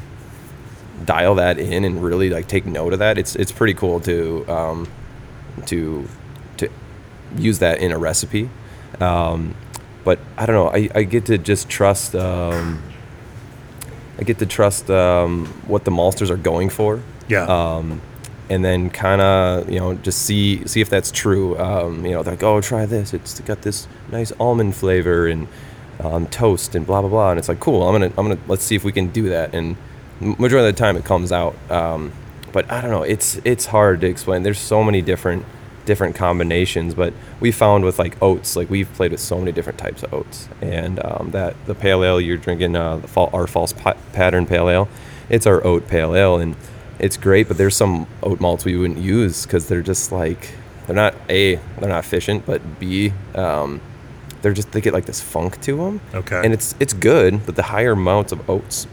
[1.05, 3.17] dial that in and really like take note of that.
[3.17, 4.87] It's it's pretty cool to um,
[5.65, 6.07] to
[6.57, 6.69] to
[7.37, 8.49] use that in a recipe.
[8.99, 9.55] Um,
[10.03, 10.69] but I don't know.
[10.69, 12.15] I, I get to just trust.
[12.15, 12.81] Um,
[14.19, 17.01] I get to trust um, what the maltsters are going for.
[17.27, 17.45] Yeah.
[17.45, 18.01] Um,
[18.51, 21.57] and then kind of you know just see see if that's true.
[21.57, 23.13] Um, you know, like, oh, try this.
[23.13, 25.47] It's got this nice almond flavor and
[26.01, 27.29] um, toast and blah blah blah.
[27.31, 27.87] And it's like, cool.
[27.87, 29.55] I'm gonna I'm gonna let's see if we can do that.
[29.55, 29.77] And
[30.19, 31.55] majority of the time, it comes out.
[31.71, 32.11] Um,
[32.51, 33.03] but I don't know.
[33.03, 34.43] It's it's hard to explain.
[34.43, 35.45] There's so many different
[35.85, 36.93] different combinations.
[36.93, 40.13] But we found with like oats, like we've played with so many different types of
[40.13, 43.95] oats, and um, that the pale ale you're drinking, uh, the fall, our false pa-
[44.11, 44.89] pattern pale ale,
[45.29, 46.57] it's our oat pale ale, and
[47.01, 47.49] it's great.
[47.49, 50.53] But there's some oat malts we wouldn't use because they're just like
[50.85, 53.81] they're not a they're not efficient, but b um,
[54.41, 56.01] they're just they get like this funk to them.
[56.13, 56.41] Okay.
[56.43, 58.87] And it's it's good, but the higher amounts of oats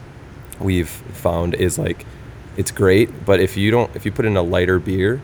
[0.59, 2.05] we've found is like
[2.57, 5.21] it's great, but if you don't if you put in a lighter beer,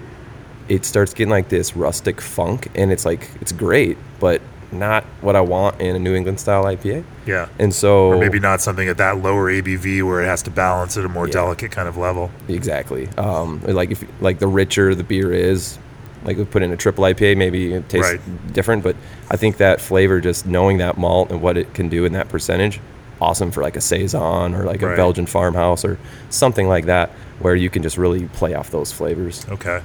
[0.70, 4.42] it starts getting like this rustic funk and it's like it's great, but
[4.76, 7.04] not what I want in a New England style IPA.
[7.26, 7.48] yeah.
[7.60, 10.98] And so or maybe not something at that lower ABV where it has to balance
[10.98, 11.34] at a more Yeah.
[11.34, 12.32] delicate kind of level.
[12.48, 13.08] Exactly.
[13.18, 15.78] Um, like if like the richer the beer is,
[16.24, 18.54] like we put in a triple IPA, maybe it tastes Right.
[18.54, 18.84] different.
[18.84, 18.96] But
[19.30, 22.30] I think that flavor, just knowing that malt and what it can do in that
[22.30, 22.80] percentage,
[23.22, 25.98] awesome for like a saison or like a Belgian farmhouse or
[26.30, 27.10] something like that,
[27.40, 29.46] where you can just really play off those flavors.
[29.50, 29.82] Okay.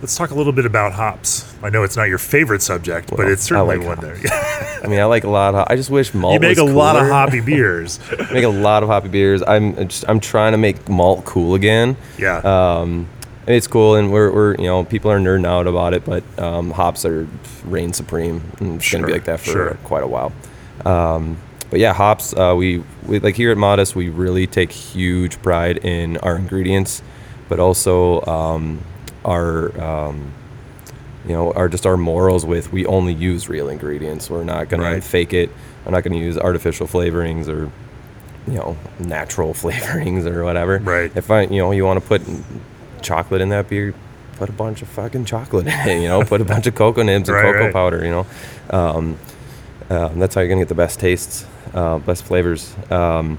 [0.00, 1.54] Let's talk a little bit about hops.
[1.62, 4.16] I know it's not your favorite subject, but it's certainly like one there.
[4.82, 5.66] I mean, I like a lot of.
[5.68, 6.34] I just wish malt.
[6.34, 8.00] you make a was lot of hoppy beers.
[8.32, 9.42] make a lot of hoppy beers.
[9.46, 11.98] I'm just I'm trying to make malt cool again.
[12.18, 12.38] Yeah.
[12.38, 13.08] Um,
[13.46, 16.22] and it's cool, and we're, we're you know people are nerding out about it, but
[16.38, 17.28] um, hops are
[17.64, 19.78] reign supreme, and it's gonna be like that for sure.
[19.84, 20.32] quite a while.
[20.86, 21.36] Um,
[21.68, 22.34] but yeah, hops.
[22.34, 27.02] Uh, we, we like here at Modest, we really take huge pride in our ingredients,
[27.48, 28.80] but also um,
[29.24, 30.32] our um,
[31.26, 34.30] you know our just our morals with we only use real ingredients.
[34.30, 35.04] We're not gonna Right.
[35.04, 35.50] fake it.
[35.86, 37.70] I'm not gonna use artificial flavorings or
[38.50, 40.78] you know natural flavorings or whatever.
[40.78, 41.12] Right.
[41.14, 42.22] If I you know you want to put
[43.02, 43.94] chocolate in that beer,
[44.36, 46.02] put a bunch of fucking chocolate in it.
[46.02, 47.72] You know, put a bunch of cocoa nibs and Right, cocoa right.
[47.72, 48.04] powder.
[48.04, 48.26] You know,
[48.70, 49.16] um,
[49.90, 52.74] um, that's how you're gonna get the best tastes, uh, best flavors.
[52.90, 53.38] Um,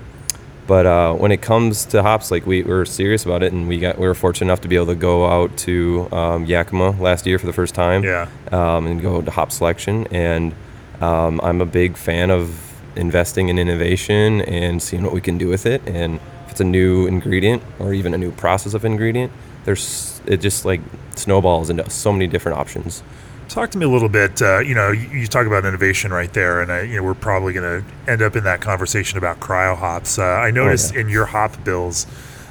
[0.72, 3.78] but uh, when it comes to hops, like we were serious about it, and we
[3.78, 7.26] got we were fortunate enough to be able to go out to um, Yakima last
[7.26, 8.30] year for the first time yeah.
[8.54, 10.08] um, and go to hop selection.
[10.12, 10.56] And
[11.02, 15.50] um, I'm a big fan of investing in innovation and seeing what we can do
[15.50, 15.82] with it.
[15.86, 19.34] And if it's a new ingredient or even a new process of ingredient,
[19.66, 20.80] there's it just like
[21.18, 23.04] snowballs into so many different options.
[23.52, 24.42] Talk to me a little bit.
[24.42, 27.14] Uh, you know, you, you talk about innovation right there, and I, you know, we're
[27.14, 30.18] probably going to end up in that conversation about cryo hops.
[30.18, 31.02] Uh, I noticed yeah.
[31.02, 32.08] in your hop bills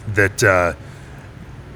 [0.09, 0.75] that uh,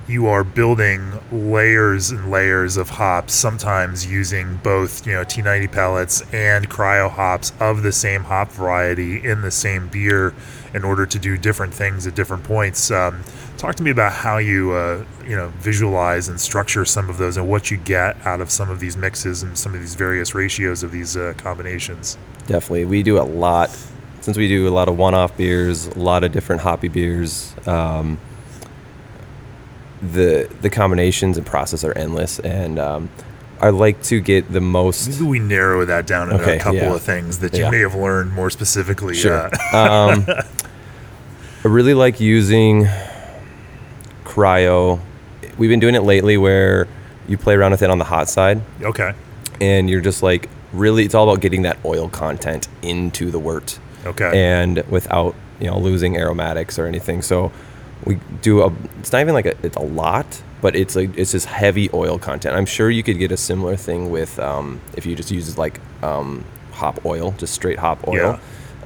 [0.07, 6.21] you are building layers and layers of hops, sometimes using both, you know, T90 pellets
[6.35, 10.35] and cryo hops of the same hop variety in the same beer
[10.75, 12.91] in order to do different things at different points.
[12.91, 13.23] Um,
[13.65, 17.39] talk to me about how you, uh, you know, visualize and structure some of those
[17.39, 20.35] and what you get out of some of these mixes and some of these various
[20.35, 22.19] ratios of these uh, combinations.
[22.47, 23.71] Definitely, we do a lot
[24.21, 27.55] since we do a lot of one-off beers, a lot of different hoppy beers.
[27.67, 28.19] Um,
[30.03, 33.09] the the combinations and process are endless, and um,
[33.63, 35.09] I like to get the most.
[35.09, 36.95] Maybe we narrow that down into Okay, a couple yeah.
[36.95, 37.71] of things that you Yeah.
[37.71, 39.15] may have learned more specifically.
[39.15, 39.49] Sure.
[39.73, 42.87] Uh, um, I really like using
[44.35, 45.01] cryo.
[45.59, 46.89] We've been doing it lately where
[47.29, 49.15] you play around with it on the hot side okay.
[49.61, 53.79] and you're just like really it's all about getting that oil content into the wort
[54.05, 54.31] Okay.
[54.35, 57.51] and without you know losing aromatics or anything so
[58.05, 61.33] we do a it's not even like a, it's a lot but it's like it's
[61.33, 65.07] just heavy oil content i'm sure you could get a similar thing with um, if
[65.07, 68.39] you just use like um, hop oil just straight hop oil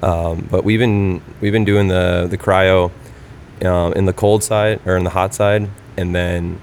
[0.02, 2.92] um, but we've been we've been doing the the cryo
[3.64, 6.60] um, in the cold side or in the hot side and then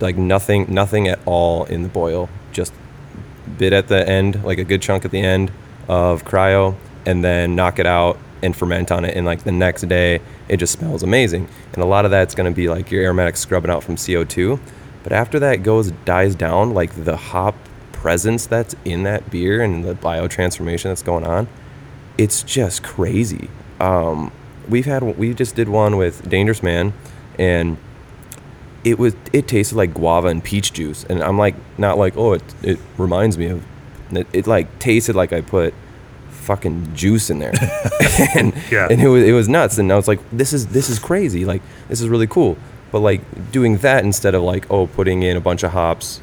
[0.00, 2.28] like nothing nothing at all in the boil.
[2.52, 2.72] Just
[3.58, 5.52] bit at the end like a good chunk at the end
[5.88, 9.82] of cryo and then knock it out and ferment on it and like the next
[9.88, 11.48] day it just smells amazing.
[11.72, 14.58] And a lot of that's going to be like your aromatic scrubbing out from co2
[15.02, 17.54] but after that goes dies down like the hop
[17.92, 21.46] presence that's in that beer and the biotransformation that's going on
[22.18, 23.48] it's just crazy.
[23.80, 24.32] Um,
[24.72, 26.92] we've had we just did one with dangerous man
[27.38, 27.76] and
[28.84, 32.32] it was it tasted like guava and peach juice, and I'm like not like oh
[32.32, 33.64] it it reminds me of
[34.10, 35.72] it, it like tasted like I put
[36.30, 37.52] fucking juice in there,
[38.36, 38.88] and Yeah.
[38.90, 41.44] and it was it was nuts, and I was like this is this is crazy,
[41.44, 42.56] like this is really cool,
[42.90, 43.20] but like
[43.52, 46.20] doing that instead of like oh putting in a bunch of hops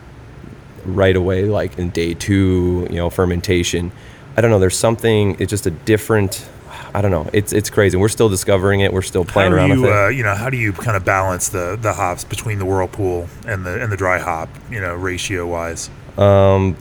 [0.86, 3.92] right away like in day two you know fermentation
[4.36, 6.48] i don't know there's something it's just a different
[6.94, 9.82] i don't know it's it's crazy we're still discovering it we're still playing around you,
[9.82, 12.60] with it uh, you know, how do you kind of balance the the hops between
[12.60, 15.90] the whirlpool and the and the dry hop, you know, ratio wise?
[16.18, 16.76] Um,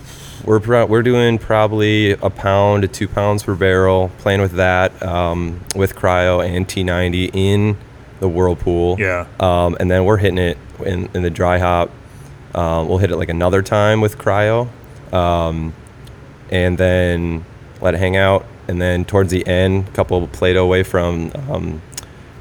[0.44, 5.00] we're pro- we're doing probably a pound to two pounds per barrel, playing with that
[5.02, 7.76] um, with cryo and T90 in
[8.20, 8.96] the whirlpool.
[8.98, 9.26] Yeah.
[9.38, 11.90] Um, and then we're hitting it in, in the dry hop.
[12.54, 14.68] Um, we'll hit it like another time with cryo,
[15.12, 15.74] um,
[16.50, 17.44] and then
[17.80, 18.46] let it hang out.
[18.68, 21.82] And then towards the end, a couple of Plato away from um,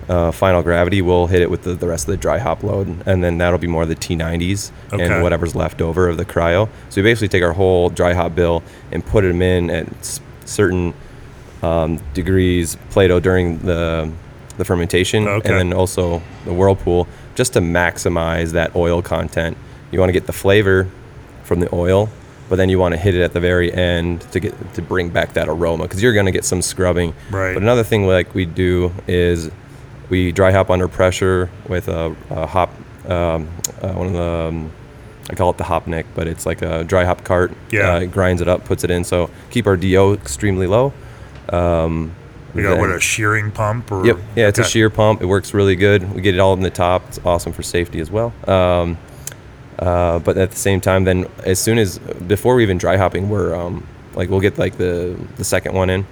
[0.10, 2.88] uh, final gravity, we'll hit it with the, the rest of the dry hop load,
[3.08, 5.04] and then that'll be more of the T90s Okay.
[5.06, 6.68] and whatever's left over of the cryo.
[6.90, 8.62] So we basically take our whole dry hop bill
[8.92, 10.94] and put them in at s- certain
[11.63, 14.12] um, degrees Plato during the
[14.58, 15.50] the fermentation, Okay.
[15.50, 19.56] and then also the whirlpool, just to maximize that oil content.
[19.92, 20.88] You want to get the flavor
[21.44, 22.10] from the oil,
[22.50, 25.10] but then you want to hit it at the very end to get to bring
[25.10, 27.14] back that aroma because you're going to get some scrubbing.
[27.30, 27.54] Right.
[27.54, 29.52] But another thing like we do is
[30.10, 32.70] we dry hop under pressure with a, a hop,
[33.10, 33.48] um,
[33.82, 34.72] uh, one of the um,
[35.30, 37.52] I call it the hop nick, but it's like a dry hop cart.
[37.72, 37.96] Yeah.
[37.96, 39.04] Uh, it grinds it up, puts it in.
[39.04, 40.94] So keep our DO extremely low.
[41.50, 42.16] Um,
[42.56, 44.18] You got what a shearing pump or Yep.
[44.36, 45.22] Yeah, it's a shear pump.
[45.22, 46.14] It works really good.
[46.14, 47.04] We get it all in the top.
[47.10, 48.34] It's awesome for safety as well.
[48.48, 48.98] Um,
[49.80, 53.30] uh, but at the same time, then as soon as before we even dry hopping,
[53.30, 53.86] we're um,
[54.16, 56.06] like we'll get like the the second one in,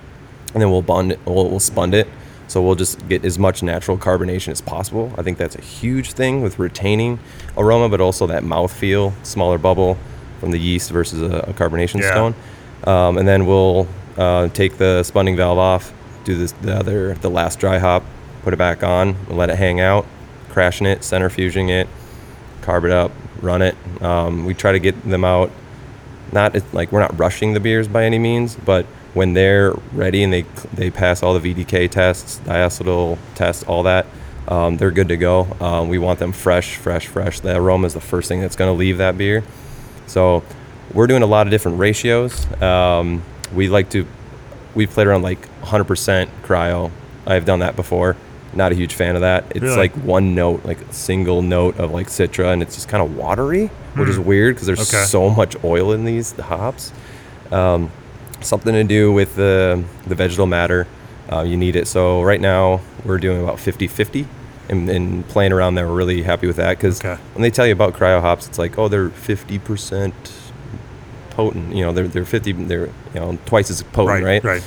[0.54, 1.20] and then we'll bond it.
[1.26, 2.08] We'll, we'll spund it.
[2.48, 5.12] So we'll just get as much natural carbonation as possible.
[5.18, 7.18] I think that's a huge thing with retaining
[7.58, 9.98] aroma, but also that mouth feel, smaller bubble
[10.40, 12.12] from the yeast versus a, a carbonation Yeah.
[12.12, 12.36] stone.
[12.84, 15.92] Um, and then we'll uh, take the spunding valve off,
[16.24, 18.04] do this the other the last dry hop,
[18.44, 20.06] put it back on, and let it hang out,
[20.50, 21.88] crashing it, centrifuging it,
[22.62, 23.76] carb it up, run it.
[24.02, 25.52] Um, we try to get them out.
[26.32, 30.34] Not like we're not rushing the beers by any means, but when they're ready and
[30.34, 30.42] they
[30.74, 34.06] they pass all the VDK tests, diacetyl tests, all that,
[34.48, 35.48] um, they're good to go.
[35.60, 37.40] Um, we want them fresh, fresh, fresh.
[37.40, 39.44] The aroma is the first thing that's going to leave that beer.
[40.08, 40.44] So
[40.94, 42.46] we're doing a lot of different ratios.
[42.62, 44.06] Um, we like to,
[44.76, 46.92] we've played around like 100% cryo.
[47.26, 48.16] I've done that before.
[48.56, 49.46] Not a huge fan of that.
[49.52, 49.76] It's Really?
[49.78, 53.16] like one note, like a single note of like Citra, and it's just kind of
[53.18, 54.96] watery, which is weird because there's Hmm.
[54.96, 55.06] Okay.
[55.06, 56.94] so much oil in these hops.
[57.52, 57.92] Um,
[58.42, 60.88] something to do with the, the vegetal matter.
[61.32, 61.88] Uh, you need it.
[61.88, 64.28] So right now we're doing about 50 50
[64.70, 65.88] and, and playing around there.
[65.88, 67.20] We're really happy with that because Okay.
[67.34, 70.14] when they tell you about cryo hops, it's like, oh, they're 50%
[71.32, 71.76] potent.
[71.76, 74.44] You know, they're, they're 50, they're, you know, twice as potent, right?
[74.44, 74.64] right.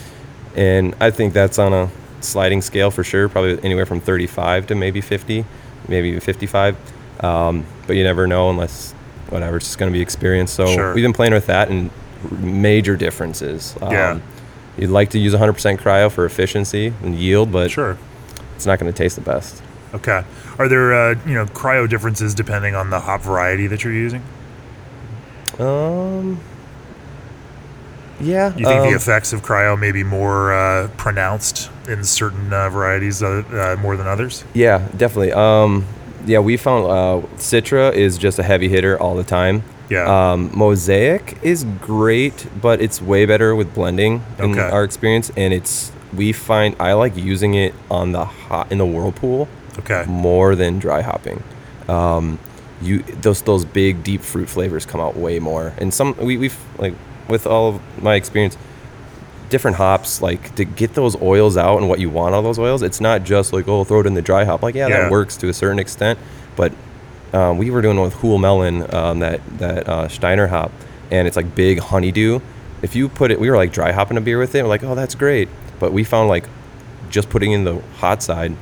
[0.56, 1.90] And I think that's on a
[2.28, 5.44] sliding scale for sure, probably anywhere from 35 to maybe 50,
[5.88, 6.76] maybe even 55.
[7.24, 8.92] Um, but you never know unless
[9.30, 10.52] whatever, it's just going to be experience.
[10.52, 10.94] So Sure.
[10.94, 11.90] we've been playing with that and
[12.30, 13.74] major differences.
[13.80, 14.18] Um, Yeah.
[14.76, 17.98] You'd like to use 100% cryo for efficiency and yield, but Sure.
[18.54, 19.60] it's not going to taste the best.
[19.94, 20.22] Okay.
[20.58, 24.22] Are there uh, you know cryo differences depending on the hop variety that you're using?
[25.58, 26.38] Um,
[28.20, 28.48] yeah.
[28.56, 32.68] You think um, the effects of cryo may be more uh, pronounced in certain uh,
[32.70, 34.44] varieties uh, uh, more than others?
[34.54, 35.32] Yeah, definitely.
[35.32, 35.84] Um,
[36.26, 39.62] yeah, we found uh, Citra is just a heavy hitter all the time.
[39.88, 40.32] Yeah.
[40.32, 44.60] Um, Mosaic is great, but it's way better with blending in Okay.
[44.68, 48.86] our experience, and it's we find I like using it on the hot in the
[48.86, 49.48] whirlpool
[49.78, 50.04] Okay.
[50.06, 51.42] more than dry hopping.
[51.88, 52.38] Um,
[52.82, 56.58] you those those big deep fruit flavors come out way more, and some we we've
[56.78, 56.94] like
[57.28, 58.56] with all of my experience,
[59.48, 62.82] different hops like to get those oils out and what you want of those oils.
[62.82, 64.62] It's not just like oh throw it in the dry hop.
[64.62, 65.02] Like yeah, Yeah.
[65.02, 66.18] that works to a certain extent,
[66.56, 66.72] but
[67.32, 70.72] um, we were doing with Huell Melon um, that that uh, Steiner hop,
[71.10, 72.40] and it's like big honeydew.
[72.80, 74.62] If you put it, we were like dry hopping a beer with it.
[74.62, 75.48] We're like, oh, that's great.
[75.80, 76.44] But we found like
[77.10, 78.54] just putting in the hot side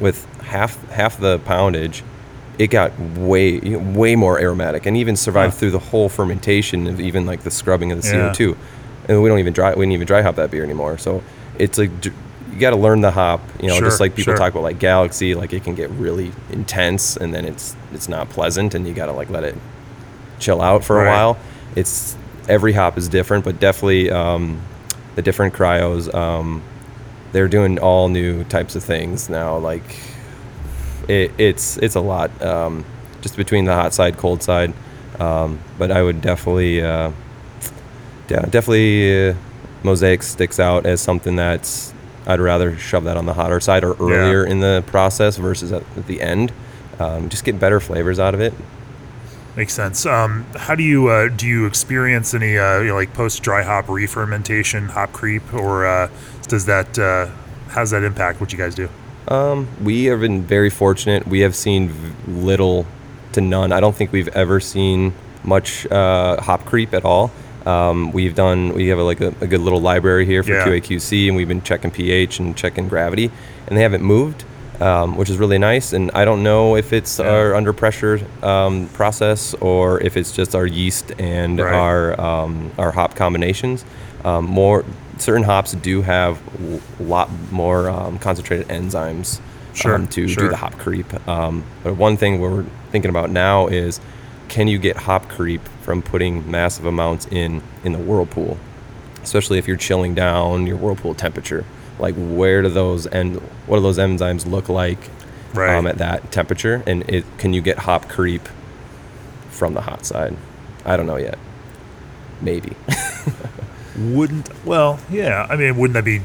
[0.00, 2.02] with half half the poundage,
[2.58, 7.24] it got way way more aromatic and even survived through the whole fermentation of even
[7.26, 8.10] like the scrubbing of the.
[8.10, 8.56] CO two.
[9.08, 10.98] And we don't even dry we didn't even dry hop that beer anymore.
[10.98, 11.22] So
[11.58, 14.36] it's like you got to learn the hop, you know, Sure, just like people sure.
[14.38, 18.28] talk about like Galaxy, like it can get really intense and then it's it's not
[18.30, 19.56] pleasant and you got to like let it
[20.38, 21.06] chill out for Right.
[21.06, 21.38] a while.
[21.76, 22.16] It's
[22.48, 24.60] every hop is different, but definitely um,
[25.14, 26.12] the different cryos.
[26.14, 26.62] Um,
[27.32, 29.56] they're doing all new types of things now.
[29.56, 29.84] Like
[31.08, 32.30] it, it's it's a lot.
[32.42, 32.84] Um,
[33.22, 34.72] just between the hot side, cold side.
[35.18, 37.12] Um, but I would definitely, uh,
[38.32, 39.34] yeah, definitely, uh,
[39.82, 41.92] mosaic sticks out as something that's
[42.26, 45.82] I'd rather shove that on the hotter side or earlier in the process versus at,
[46.06, 46.52] the end.
[46.98, 48.54] Um, just get better flavors out of it.
[49.56, 50.06] Makes sense.
[50.06, 53.62] Um, how do you uh, do you experience any uh, you know, like post dry
[53.62, 56.08] hop re-fermentation, hop creep, or uh,
[56.48, 57.26] does that uh,
[57.68, 58.88] how does that impact what you guys do?
[59.28, 61.26] Um, we have been very fortunate.
[61.26, 62.86] We have seen little
[63.32, 63.72] to none.
[63.72, 65.12] I don't think we've ever seen
[65.44, 67.30] much uh, hop creep at all.
[67.66, 70.64] Um, we've done we have a, like a, a good little library here for Yeah.
[70.66, 73.30] QAQC, and we've been checking pH and checking gravity,
[73.66, 74.44] and they haven't moved,
[74.80, 75.92] um, which is really nice.
[75.92, 77.28] And I don't know if it's Yeah.
[77.30, 81.72] our under pressure um, process or if it's just our yeast and Right.
[81.74, 83.84] our um, our hop combinations.
[84.24, 84.84] Um, more
[85.18, 86.40] certain hops do have
[86.98, 89.40] a lot more um, concentrated enzymes
[89.74, 90.44] Sure, um, to sure.
[90.44, 91.06] do the hop creep.
[91.28, 94.00] Um, but one thing we're thinking about now is
[94.52, 98.58] can you get hop creep from putting massive amounts in in the whirlpool,
[99.22, 101.64] especially if you're chilling down your whirlpool temperature.
[101.98, 103.36] Like where do those and
[103.66, 104.98] what do those enzymes look like
[105.54, 105.74] Right.
[105.74, 106.82] um, at that temperature?
[106.86, 108.46] And it, can you get hop creep
[109.50, 110.36] from the hot side?
[110.84, 111.38] I don't know yet.
[112.42, 112.76] Maybe.
[113.98, 115.46] Wouldn't well, yeah.
[115.48, 116.20] I mean, wouldn't that be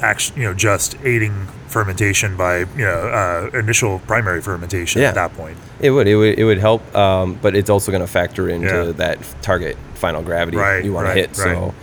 [0.00, 5.08] actually you know just aiding fermentation by you know uh, initial primary fermentation Yeah.
[5.08, 5.56] at that point?
[5.80, 6.06] It would.
[6.08, 6.38] It would.
[6.38, 6.82] It would help.
[6.96, 8.92] Um, but it's also going to factor into Yeah.
[8.92, 11.28] that target final gravity Right, you want right, to hit.
[11.38, 11.56] right.
[11.56, 11.74] So,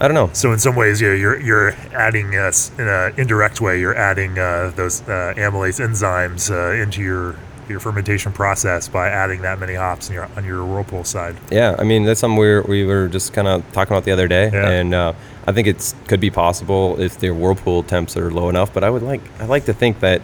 [0.00, 0.30] I don't know.
[0.32, 4.38] So in some ways, yeah, you're you're adding uh, in an indirect way, you're adding
[4.38, 7.34] uh, those uh, amylase enzymes uh, into your
[7.68, 11.36] your fermentation process by adding that many hops on your on your whirlpool side.
[11.50, 14.12] Yeah, I mean that's something we were, we were just kind of talking about the
[14.12, 14.70] other day, Yeah.
[14.70, 15.12] and uh,
[15.48, 18.72] I think it's could be possible if their whirlpool temps are low enough.
[18.74, 20.20] But I would like I like to think that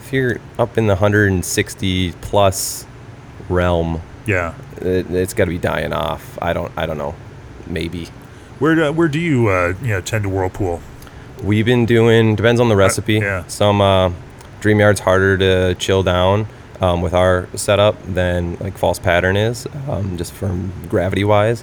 [0.00, 2.86] if you're up in the 160 plus
[3.48, 4.54] realm, Yeah.
[4.80, 6.38] it, it's got to be dying off.
[6.40, 7.14] I don't I don't know,
[7.66, 8.06] maybe.
[8.58, 10.80] Where do, where do you uh, you know tend to whirlpool?
[11.42, 13.14] We've been doing depends on the recipe.
[13.14, 13.44] yeah.
[13.48, 14.12] Some uh,
[14.60, 16.46] Dream Yard's harder to chill down
[16.80, 21.62] um, with our setup than like False Pattern is, um, just from gravity wise.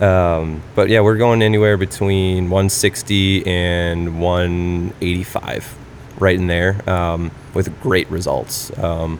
[0.00, 5.74] Um, but yeah, we're going anywhere between 160 and 185,
[6.18, 8.76] right in there, um, with great results.
[8.78, 9.18] Um,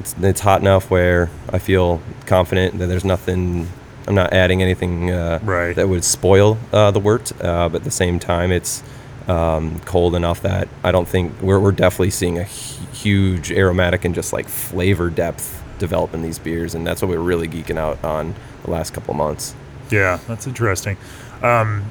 [0.00, 3.68] it's, it's hot enough where I feel confident that there's nothing.
[4.06, 5.76] I'm not adding anything uh, Right.
[5.76, 8.82] that would spoil uh, the wort, uh, but at the same time, it's
[9.28, 14.14] um, cold enough that I don't think we're, we're definitely seeing a huge aromatic and
[14.14, 18.02] just like flavor depth develop in these beers, and that's what we're really geeking out
[18.04, 19.54] on the last couple of months.
[19.90, 20.96] Yeah, that's interesting.
[21.42, 21.84] Um,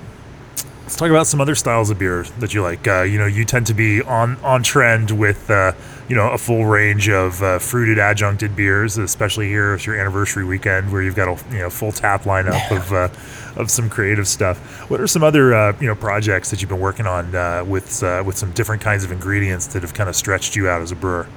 [0.83, 2.87] let's talk about some other styles of beer that you like.
[2.87, 5.73] Uh, you know, you tend to be on on trend with uh,
[6.07, 10.43] you know a full range of uh, fruited adjuncted beers, especially here it's your anniversary
[10.43, 14.27] weekend where you've got a you know full tap lineup of uh, of some creative
[14.27, 14.89] stuff.
[14.89, 18.01] What are some other uh, you know projects that you've been working on uh, with
[18.01, 20.91] uh, with some different kinds of ingredients that have kind of stretched you out as
[20.91, 21.27] a brewer?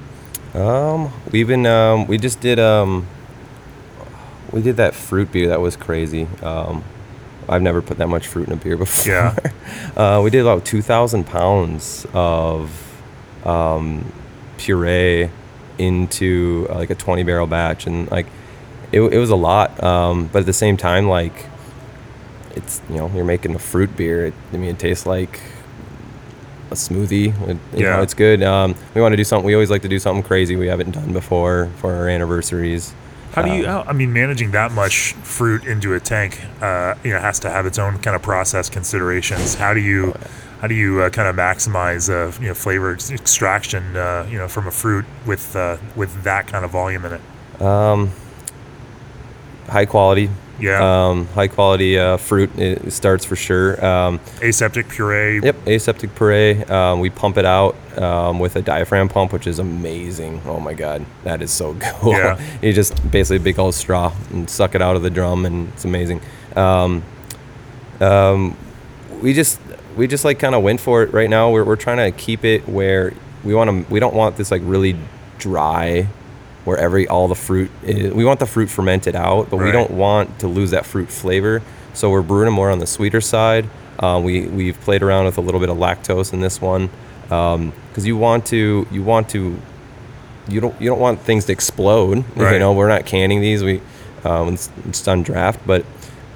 [0.55, 3.07] Um, we've been um, we just did um,
[4.53, 6.27] we did that fruit beer that was crazy.
[6.41, 6.83] Um,
[7.49, 9.11] I've never put that much fruit in a beer before.
[9.11, 9.35] Yeah.
[9.97, 12.71] uh, we did about two thousand pounds of
[13.45, 14.09] um,
[14.57, 15.29] puree
[15.77, 18.27] into uh, like a twenty barrel batch, and like
[18.91, 19.83] it, it was a lot.
[19.83, 21.47] Um, but at the same time, like
[22.55, 24.27] it's you know you're making a fruit beer.
[24.27, 25.41] It, I mean, it tastes like
[26.71, 27.29] a smoothie.
[27.49, 27.97] It, Yeah.
[27.97, 28.41] know, it's good.
[28.43, 29.45] Um, we want to do something.
[29.45, 32.93] We always like to do something crazy we haven't done before for our anniversaries.
[33.33, 33.67] How do you?
[33.67, 37.49] Um, I mean, managing that much fruit into a tank, uh, you know, has to
[37.49, 39.55] have its own kind of process considerations.
[39.55, 40.13] How do you,
[40.61, 44.37] how do you uh, kind of maximize, uh, you know, flavor ex- extraction, uh, you
[44.37, 47.61] know, from a fruit with uh, with that kind of volume in it?
[47.61, 48.11] Um,
[49.67, 50.29] high quality.
[50.59, 51.07] Yeah.
[51.07, 52.57] Um, high quality uh, fruit.
[52.57, 53.83] It starts for sure.
[53.83, 55.41] Um, Aseptic puree.
[55.41, 56.63] Yep, aseptic puree.
[56.65, 60.41] Um, we pump it out um, with a diaphragm pump, which is amazing.
[60.45, 62.13] Oh my god, that is so cool.
[62.13, 62.39] Yeah.
[62.61, 65.69] you just basically a big old straw and suck it out of the drum, and
[65.69, 66.21] it's amazing.
[66.55, 67.03] Um,
[67.99, 68.55] um,
[69.21, 69.59] we just
[69.95, 71.49] we just like kind of went for it right now.
[71.51, 73.91] We're we're trying to keep it where we want to.
[73.91, 74.97] We don't want this like really
[75.39, 76.07] dry,
[76.65, 77.71] where every all the fruit.
[77.83, 81.09] Is, we want the fruit fermented out, but we don't want to lose that fruit
[81.09, 81.61] flavor.
[81.93, 83.69] So we're brewing them more on the sweeter side.
[83.99, 86.89] Uh, we we've played around with a little bit of lactose in this one
[87.23, 89.59] because you want to you want to
[90.47, 92.23] you don't you don't want things to explode.
[92.35, 92.53] Right.
[92.53, 93.63] You know, we're not canning these.
[93.63, 93.81] We
[94.23, 95.85] um, it's, it's on draft, but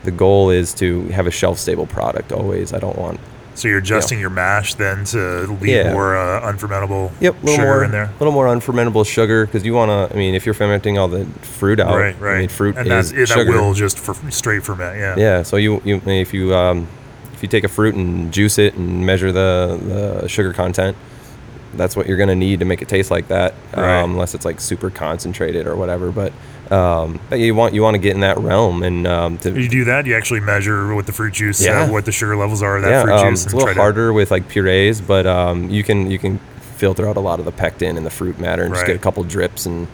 [0.04, 2.74] the goal is to have a shelf stable product always.
[2.74, 3.20] I don't want
[3.58, 5.92] So you're adjusting your mash then to leave Yeah.
[5.92, 8.04] more uh, unfermentable Yep, a little sugar more in there.
[8.04, 10.16] A little more unfermentable sugar because you want to.
[10.16, 12.36] I mean, if you're fermenting all the fruit out, Right, right.
[12.36, 14.98] I mean, fruit and is that, that will just for straight ferment.
[15.00, 15.16] Yeah.
[15.18, 16.88] Yeah, so you you if you um,
[17.34, 19.80] if you take a fruit and juice it and measure the,
[20.22, 20.96] the sugar content,
[21.78, 23.54] that's what you're gonna need to make it taste like that.
[23.76, 24.02] Right.
[24.02, 26.12] Um, unless it's like super concentrated or whatever.
[26.12, 26.34] But
[26.72, 29.70] um, but you want you want to get in that realm and um, to You
[29.70, 30.06] do that.
[30.06, 32.90] You actually measure what the fruit juice uh, what the sugar levels are of that
[32.90, 35.84] yeah, fruit um, juice it's a little try harder with like purees, but um, you
[35.84, 36.40] can you can
[36.78, 39.00] filter out a lot of the pectin and the fruit matter and just get a
[39.00, 39.88] couple drips and,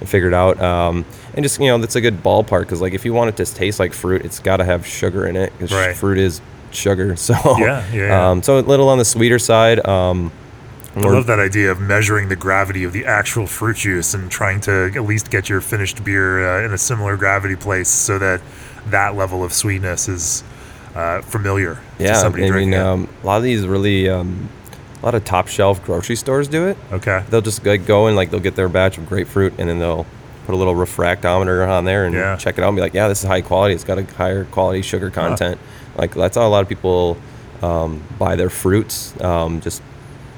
[0.00, 0.60] and figure it out.
[0.60, 1.04] Um,
[1.34, 3.54] and just you know that's a good ballpark because like if you want it to
[3.54, 5.96] taste like fruit, it's got to have sugar in it because Right.
[5.96, 6.40] fruit is
[6.72, 7.14] sugar.
[7.16, 8.30] So Yeah, yeah, yeah.
[8.30, 9.86] Um, so a little on the sweeter side.
[9.86, 10.39] Um, to.
[10.96, 14.60] I love that idea of measuring the gravity of the actual fruit juice and trying
[14.62, 18.40] to at least get your finished beer uh, in a similar gravity place so that
[18.86, 20.42] that level of sweetness is
[20.96, 22.84] uh, familiar to yeah, somebody I drinking mean it.
[22.84, 24.48] um, a lot of these really um,
[25.00, 26.76] a lot of top shelf grocery stores do it.
[26.90, 27.22] Okay.
[27.30, 30.06] they'll just like go and like they'll get their batch of grapefruit and then they'll
[30.46, 32.34] put a little refractometer on there and Yeah.
[32.36, 33.74] check it out and be like, yeah, this is high quality.
[33.76, 35.60] It's got a higher quality sugar content.
[35.96, 37.16] Like that's how a lot of people
[37.62, 39.18] um, buy their fruits.
[39.20, 39.82] Um, just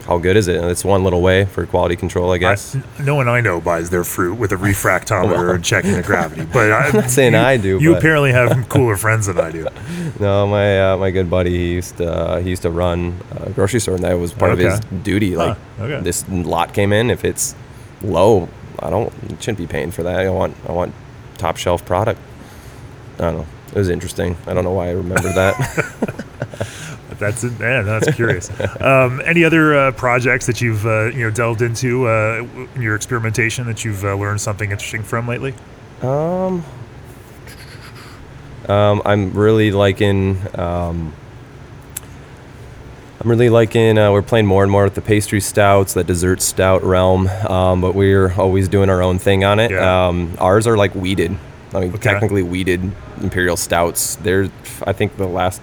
[0.06, 0.56] how good is it?
[0.56, 2.76] And it's one little way for quality control, I I, guess.
[3.00, 6.44] no one I know buys their fruit with a refractometer and checking the gravity.
[6.44, 9.66] But I, am not saying I do, You apparently have cooler friends than I do.
[10.18, 13.50] no, my uh, my good buddy he used to uh, he used to run a
[13.50, 14.66] grocery store and that was part Okay.
[14.66, 15.36] of his duty.
[15.36, 16.00] Like Huh, okay.
[16.02, 17.54] this lot came in, if it's
[18.02, 18.48] low,
[18.80, 20.18] I don't shouldn't be paying for that.
[20.20, 20.94] I want I want
[21.38, 22.20] top shelf product.
[23.18, 23.46] I don't know.
[23.68, 24.36] It was interesting.
[24.46, 26.21] I don't know why I remember that.
[27.22, 27.58] That's it.
[27.60, 28.50] Man, that's curious.
[28.80, 32.44] um, any other uh, projects that you've uh, you know delved into uh,
[32.74, 35.54] in your experimentation that you've uh, learned something interesting from lately?
[36.02, 36.64] um,
[38.68, 40.38] um, I'm really liking.
[40.58, 41.12] Um,
[43.20, 43.98] I'm really liking.
[43.98, 47.80] Uh, we're playing more and more with the pastry stouts, the dessert stout realm, um,
[47.80, 49.70] but we're always doing our own thing on it.
[49.70, 50.08] Yeah.
[50.08, 51.36] Um, ours are like wheated.
[51.72, 52.10] I mean, Okay.
[52.10, 52.80] technically wheated
[53.20, 54.16] imperial stouts.
[54.16, 54.50] They're,
[54.86, 55.62] I think, the last.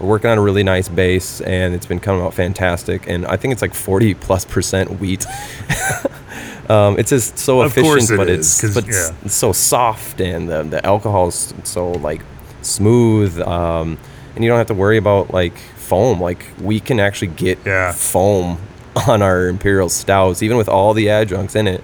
[0.00, 3.08] We're working on a really nice base, and it's been coming out fantastic.
[3.08, 5.26] And I think it's like 40 plus percent wheat.
[6.68, 9.10] um, it's just so Of efficient, it but is, it's but yeah.
[9.24, 12.22] it's so soft, and the the alcohol is so like
[12.62, 13.98] smooth, um,
[14.34, 16.20] and you don't have to worry about like foam.
[16.20, 17.92] Like we can actually get Yeah.
[17.92, 18.58] foam
[19.08, 21.82] on our imperial stouts, even with all the adjuncts in it.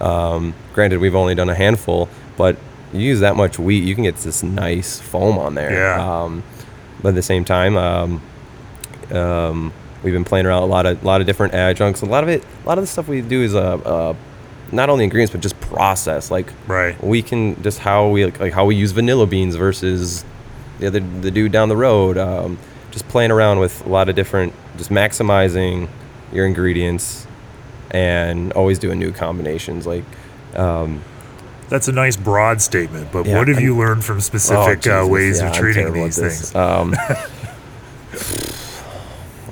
[0.00, 2.56] Um, granted, we've only done a handful, but
[2.92, 5.72] you use that much wheat, you can get this nice foam on there.
[5.72, 6.22] Yeah.
[6.22, 6.42] Um,
[7.04, 8.22] but at the same time, um,
[9.12, 12.00] um, we've been playing around a lot of a lot of different adjuncts.
[12.00, 14.14] A lot of it, a lot of the stuff we do is uh, uh,
[14.72, 16.30] not only ingredients but just process.
[16.30, 17.00] Like Right.
[17.04, 20.24] we can just how we like how we use vanilla beans versus
[20.78, 22.16] the other the dude down the road.
[22.16, 22.56] Um,
[22.90, 25.88] just playing around with a lot of different, just maximizing
[26.32, 27.26] your ingredients
[27.90, 29.86] and always doing new combinations.
[29.86, 30.04] Like
[30.54, 31.02] um,
[31.68, 34.86] That's a nice broad statement, but Yeah, what have I'm- you learned from Oh, specific
[34.86, 36.54] uh, ways Yeah, of treating these things?
[36.54, 36.94] Um,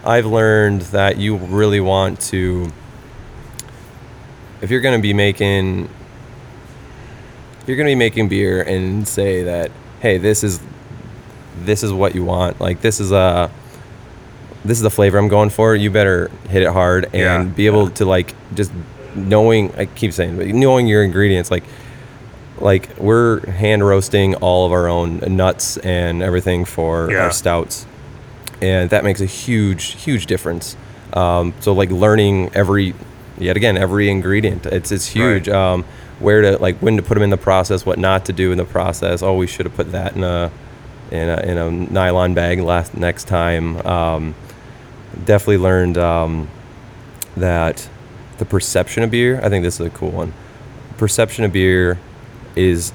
[0.04, 2.70] I've learned that you really want to,
[4.60, 5.88] if you're going to be making,
[7.60, 10.60] if you're going to be making beer and say that, hey, this is,
[11.60, 12.60] this is what you want.
[12.60, 13.50] Like this is a,
[14.64, 15.74] this is the flavor I'm going for.
[15.76, 18.72] You better hit it hard and Yeah, be able to like just
[19.14, 19.72] knowing.
[19.76, 21.62] I keep saying, but knowing your ingredients, like
[22.62, 27.24] like we're hand roasting all of our own nuts and everything for Yeah.
[27.24, 27.86] our stouts.
[28.62, 30.76] And that makes a huge huge difference.
[31.12, 32.94] Um, so like learning every
[33.38, 35.48] yet again every ingredient it's it's huge.
[35.48, 35.72] Right.
[35.72, 35.84] um,
[36.20, 38.58] where to like when to put them in the process what not to do in
[38.58, 39.22] the process.
[39.22, 40.50] Oh we should have put that in a
[41.10, 43.84] in a, in a nylon bag last next time.
[43.84, 44.34] Um,
[45.26, 46.48] definitely learned um,
[47.36, 47.88] that
[48.38, 50.32] the perception of beer i think this is a cool one.
[50.96, 51.98] Perception of beer
[52.56, 52.92] is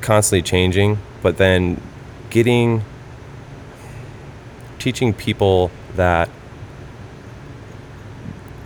[0.00, 1.80] constantly changing, but then
[2.30, 2.84] getting
[4.78, 6.28] teaching people that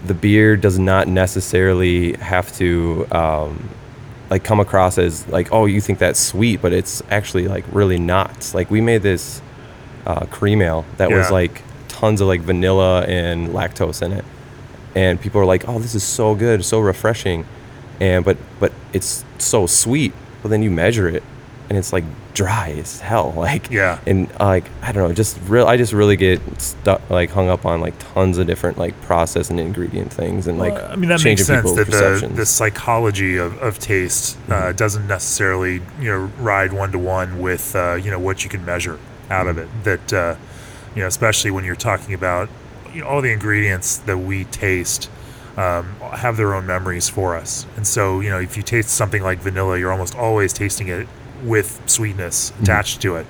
[0.06, 3.68] the beer does not necessarily have to um,
[4.30, 7.98] like come across as like oh you think that's sweet but it's actually like really
[7.98, 8.52] not.
[8.54, 9.42] Like we made this
[10.06, 14.24] uh, cream ale that was like tons of like vanilla and lactose in it.
[14.94, 17.44] And people are like oh this is so good so refreshing.
[18.00, 20.12] And but but it's so sweet
[20.48, 21.22] then you measure it
[21.68, 23.98] and it's like dry as hell like Yeah.
[24.06, 27.48] and uh, like i don't know just real i just really get stuck like hung
[27.48, 30.96] up on like tons of different like process and ingredient things and like Well, I
[30.96, 34.76] mean, that makes sense that the, the psychology of, of taste uh, Mm-hmm.
[34.76, 38.64] doesn't necessarily, you know, ride one to one with, uh, you know, what you can
[38.64, 38.98] measure
[39.30, 39.68] out of it.
[39.84, 40.36] That, uh,
[40.94, 42.48] You know, especially when you're talking about
[42.92, 45.10] you know, all the ingredients that we taste
[45.56, 47.66] um, have their own memories for us.
[47.76, 51.08] And so, you know, if you taste something like vanilla, you're almost always tasting it
[51.42, 53.26] with sweetness attached to it,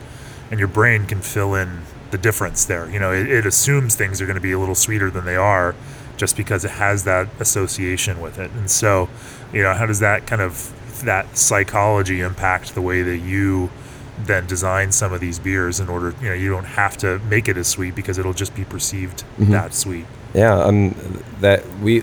[0.50, 2.88] and your brain can fill in the difference there.
[2.90, 5.36] You know, it, it assumes things are going to be a little sweeter than they
[5.36, 5.74] are
[6.16, 8.50] just because it has that association with it.
[8.52, 9.08] And so,
[9.52, 10.72] you know, how does that kind of
[11.04, 13.70] that psychology impact the way that you
[14.18, 17.48] then design some of these beers in order, you know, you don't have to make
[17.48, 20.06] it as sweet because it'll just be perceived that sweet.
[20.32, 20.94] Yeah, um,
[21.40, 22.02] that we,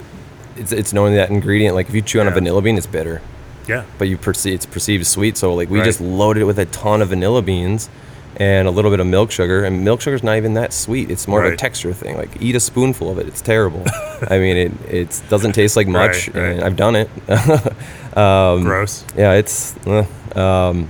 [0.58, 1.76] it's, it's knowing that ingredient.
[1.76, 3.22] Like if you chew on a vanilla bean, it's bitter,
[3.68, 3.84] Yeah.
[3.98, 5.38] but you perceive it's perceived sweet.
[5.38, 5.86] So like we Right.
[5.86, 7.90] just loaded it with a ton of vanilla beans
[8.38, 11.12] and a little bit of milk sugar, and milk sugar's not even that sweet.
[11.12, 12.18] It's more of a texture thing.
[12.18, 13.84] Like eat a spoonful of it, it's terrible.
[14.30, 16.52] I mean, it it doesn't taste like much, Right, right.
[16.56, 17.10] and I've done it.
[18.16, 19.04] Um, Gross.
[19.18, 20.06] yeah, it's, uh,
[20.40, 20.88] um,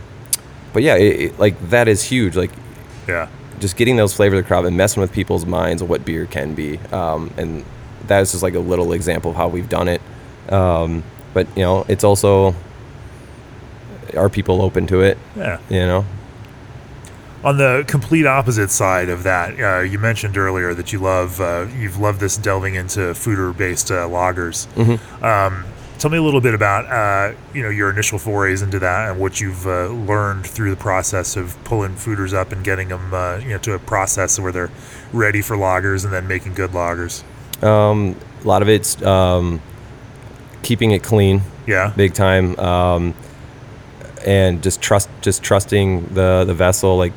[0.73, 2.35] but yeah, it, it, like that is huge.
[2.35, 2.51] Like
[3.07, 3.27] Yeah.
[3.61, 6.25] just getting those flavors of the crop and messing with people's minds of what beer
[6.25, 6.79] can be.
[6.91, 7.63] Um, and
[8.07, 10.01] that is just like a little example of how we've done it.
[10.49, 12.55] Um, but you know, it's also
[14.15, 15.17] are people open to it?
[15.35, 15.59] Yeah.
[15.69, 16.05] You know,
[17.43, 21.67] On the complete opposite side of that, uh, you mentioned earlier that you love uh,
[21.77, 24.67] you've loved this delving into foeder based uh, lagers.
[25.23, 25.65] Um,
[25.99, 29.19] tell me a little bit about uh, you know your initial forays into that and
[29.19, 33.37] what you've uh, learned through the process of pulling foeders up and getting them uh,
[33.37, 34.71] you know to a process where they're
[35.11, 37.23] ready for lagers and then making good lagers.
[37.63, 39.61] Um, a lot of it's um,
[40.61, 41.91] keeping it clean, Yeah.
[41.95, 43.13] big time, um,
[44.25, 46.97] and just trust, just trusting the the vessel.
[46.97, 47.13] Like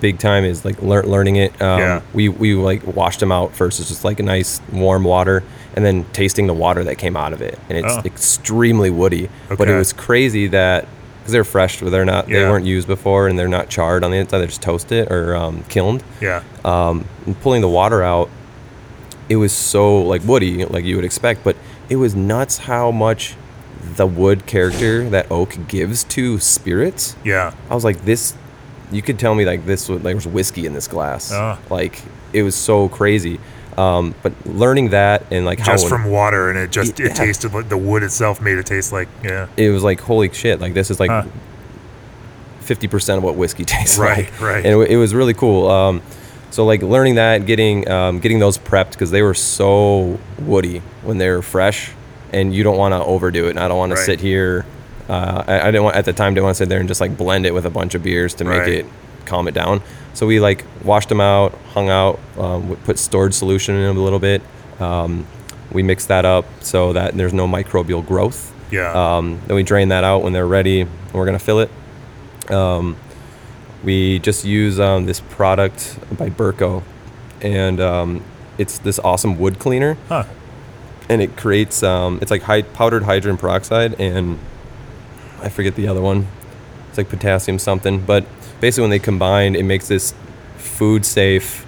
[0.00, 1.60] big time is like lear- learning it.
[1.60, 2.00] Um, Yeah.
[2.14, 3.78] We we like washed them out first.
[3.80, 5.42] It's just like a nice warm water,
[5.74, 8.02] and then tasting the water that came out of it, and it's Oh.
[8.04, 9.24] extremely woody.
[9.46, 9.56] Okay.
[9.56, 10.86] But it was crazy that
[11.20, 14.16] because they're fresh, they're not, they weren't used before, and they're not charred on the
[14.16, 14.38] inside.
[14.38, 16.42] They're just toasted or um, kilned Yeah.
[16.64, 18.30] um, and pulling the water out,
[19.28, 21.56] it was so like woody, like you would expect, but
[21.88, 23.34] it was nuts how much
[23.96, 27.16] the wood character that oak gives to spirits.
[27.24, 27.54] Yeah.
[27.70, 28.34] I was like, this,
[28.90, 31.30] you could tell me like this was like there was whiskey in this glass.
[31.32, 31.58] Ah.
[31.70, 32.00] Like
[32.32, 33.38] it was so crazy.
[33.76, 37.06] Um, but learning that and like how Just from water, and it just Yeah.
[37.06, 39.48] it tasted like the wood itself made it taste like yeah.
[39.56, 41.24] it was like holy shit like this is like Huh.
[42.62, 44.54] 50% of what whiskey tastes Right, like right.
[44.54, 44.66] right.
[44.66, 46.02] and it, it was really cool um,
[46.56, 51.18] so like learning that getting um, getting those prepped because they were so woody when
[51.18, 51.90] they were fresh
[52.32, 53.98] and you don't want to overdo it and i don't want Right.
[53.98, 54.64] to sit here
[55.08, 57.00] uh, I, I didn't want at the time didn't want to sit there and just
[57.00, 58.72] like blend it with a bunch of beers to make Right.
[58.80, 58.86] it
[59.26, 59.82] calm it down
[60.14, 64.02] so we like washed them out hung out um, put storage solution in them a
[64.02, 64.40] little bit
[64.80, 65.26] um,
[65.72, 68.92] we mixed that up so that there's no microbial growth Yeah.
[68.92, 71.70] um, then we drain that out when they're ready, and we're gonna fill it.
[72.50, 72.96] Um,
[73.86, 76.82] we just use um, this product by Birko,
[77.40, 78.22] and um,
[78.58, 80.24] it's this awesome wood cleaner, huh.
[81.08, 84.38] and it creates um, it's like hy- powdered hydrogen peroxide, and
[85.40, 86.26] I forget the other one.
[86.88, 88.26] It's like potassium something, but
[88.60, 90.14] basically when they combine, it makes this
[90.56, 91.64] food safe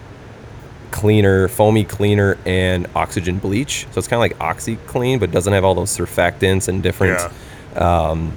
[0.90, 3.86] cleaner, foamy cleaner, and oxygen bleach.
[3.92, 7.20] So it's kind of like OxiClean, but doesn't have all those surfactants and different,
[7.76, 8.36] um,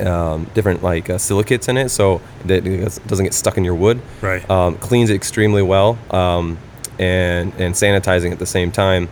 [0.00, 3.74] um, different like uh, silicates in it, so that it doesn't get stuck in your
[3.74, 4.00] wood.
[4.20, 4.48] Right.
[4.50, 6.58] Um, cleans it extremely well, um,
[6.98, 9.08] and and sanitizing at the same time.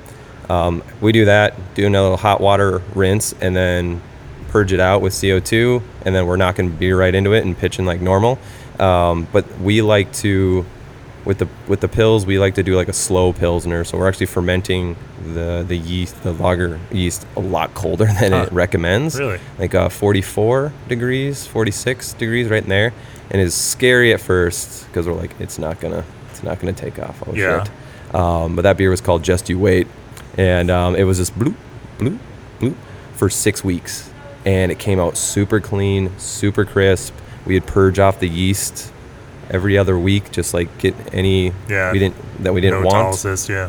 [0.49, 4.03] Um, we do that, do another little hot water rinse, and then
[4.49, 7.87] purge it out with CO2, and then we're knocking beer right into it and pitching
[7.87, 8.39] like normal.
[8.79, 10.67] Um, but we like to
[11.25, 13.85] with the with the pills we like to do like a slow pilsner.
[13.85, 14.97] So we're actually fermenting
[15.33, 18.43] the the yeast the lager yeast a lot colder than Huh.
[18.49, 19.19] it recommends.
[19.19, 19.41] Really?
[19.59, 22.93] like uh, 44 degrees 46 degrees right in there.
[23.31, 26.99] And it's scary at first because we're like it's not gonna it's not gonna take
[26.99, 27.23] off.
[27.27, 27.65] Oh Yeah.
[27.65, 28.15] shit.
[28.15, 29.87] Um, but that beer was called just you wait.
[30.37, 31.55] And um, it was just bloop
[31.99, 32.19] bloop
[32.61, 32.75] bloop
[33.15, 34.11] for six weeks.
[34.45, 37.15] And it came out super clean super crisp.
[37.47, 38.93] We had purge off the yeast
[39.51, 41.93] every other week just like get any Yeah.
[41.93, 43.17] we didn't that we didn't no want
[43.49, 43.69] yeah.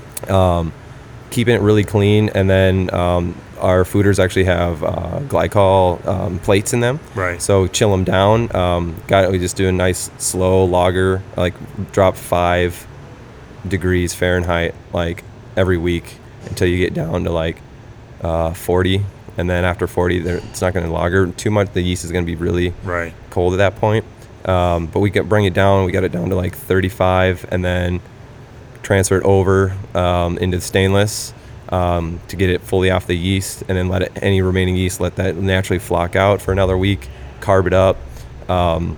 [1.31, 6.73] keeping it really clean and then um, our foeders actually have uh, glycol um, plates
[6.73, 7.41] in them Right.
[7.41, 11.53] so chill them down um, got we just do a nice slow lager like
[11.91, 12.87] drop five
[13.67, 15.23] degrees fahrenheit like
[15.57, 16.15] every week
[16.45, 17.57] until you get down to like
[18.21, 19.03] uh, 40
[19.37, 22.23] and then after 40 it's not going to lager too much the yeast is going
[22.25, 23.13] to be really Right.
[23.29, 24.05] cold at that point.
[24.45, 25.85] Um, but we can bring it down.
[25.85, 27.99] We got it down to like 35, and then
[28.83, 31.33] transfer it over um, into stainless
[31.69, 34.99] um, to get it fully off the yeast, and then let it, any remaining yeast
[34.99, 37.07] let that naturally floc out for another week.
[37.41, 37.97] Carb it up,
[38.49, 38.97] um,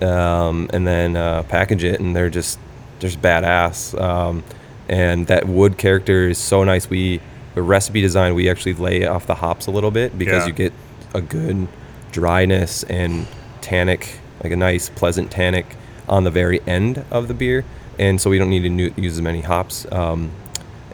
[0.00, 2.58] um, and then uh, package it, and they're just
[2.98, 3.98] just badass.
[4.00, 4.42] Um,
[4.88, 6.88] and that wood character is so nice.
[6.90, 7.20] We
[7.54, 10.46] the recipe design we actually lay off the hops a little bit because Yeah.
[10.48, 10.72] you get
[11.14, 11.66] a good
[12.12, 13.26] dryness and
[13.62, 15.76] tannic, like a nice pleasant tannic
[16.08, 17.64] on the very end of the beer,
[17.98, 19.86] and so we don't need to use as many hops.
[19.92, 20.30] Um,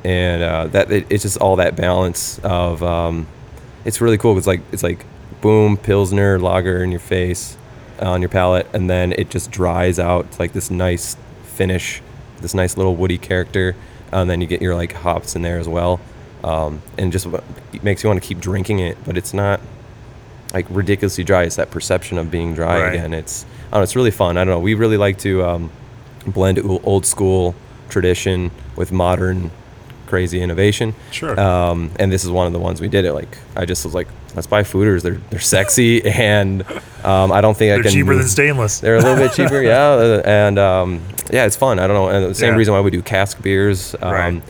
[0.04, 3.26] and uh, that it, it's just all that balance of um,
[3.84, 4.36] it's really cool.
[4.36, 5.04] It's like it's like
[5.40, 7.56] boom pilsner lager in your face
[8.00, 12.02] on your palate, and then it just dries out like this nice finish,
[12.40, 13.74] this nice little woody character,
[14.12, 16.00] and then you get your like hops in there as well,
[16.42, 17.26] um, and just
[17.82, 18.98] makes you want to keep drinking it.
[19.04, 19.60] But it's not
[20.55, 21.42] like ridiculously dry.
[21.42, 22.94] It's that perception of being dry Right.
[22.94, 23.12] again.
[23.12, 23.82] It's I don't know.
[23.82, 24.38] It's really fun.
[24.38, 24.61] I don't know.
[24.61, 25.70] We really like to um,
[26.26, 27.55] blend old school
[27.90, 29.50] tradition with modern
[30.07, 30.94] crazy innovation.
[31.11, 31.38] Sure.
[31.38, 33.12] Um, and this is one of the ones we did it.
[33.12, 35.02] Like I just was like, let's buy foeders.
[35.02, 36.62] They're they're sexy and
[37.02, 37.82] um, I don't think I can.
[37.82, 38.78] They're cheaper than stainless.
[38.78, 41.02] They're a little bit cheaper, yeah, uh, and um,
[41.32, 41.78] yeah, it's fun.
[41.80, 42.59] I don't know, and the same Yeah.
[42.59, 44.42] reason why we do cask beers, um, Right.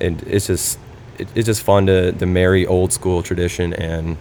[0.00, 0.78] and it's just
[1.18, 4.16] it, it's just fun to to marry old school tradition and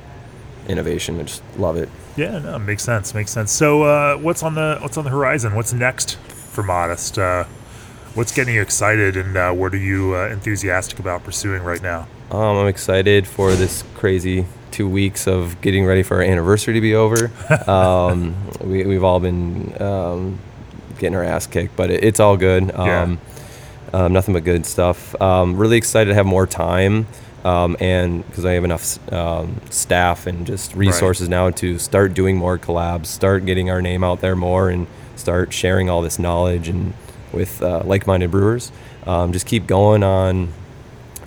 [0.70, 1.20] innovation.
[1.20, 1.90] I just love it.
[2.16, 3.14] Yeah, no, makes sense.
[3.14, 3.52] Makes sense.
[3.52, 5.56] So, uh, what's on the what's on the horizon?
[5.56, 7.18] What's next for Modest?
[7.18, 7.44] Uh,
[8.14, 12.08] what's getting you excited, and uh, what are you uh, enthusiastic about pursuing right now?
[12.32, 16.82] Um, I'm excited for this crazy two weeks of getting ready for our anniversary to
[16.82, 17.32] be over.
[17.70, 20.40] um, we, we've all been um,
[21.00, 22.68] getting our ass kicked, but it, it's all good.
[22.68, 23.02] Yeah.
[23.02, 23.20] Um,
[23.92, 25.20] um, nothing but good stuff.
[25.20, 27.08] Um, really excited to have more time.
[27.46, 32.36] Um, and because I have enough um, staff and just resources now to start doing
[32.36, 36.68] more collabs, start getting our name out there more, and start sharing all this knowledge
[36.68, 36.94] and
[37.32, 38.72] with uh, like-minded brewers.
[39.06, 40.52] Um, just keep going on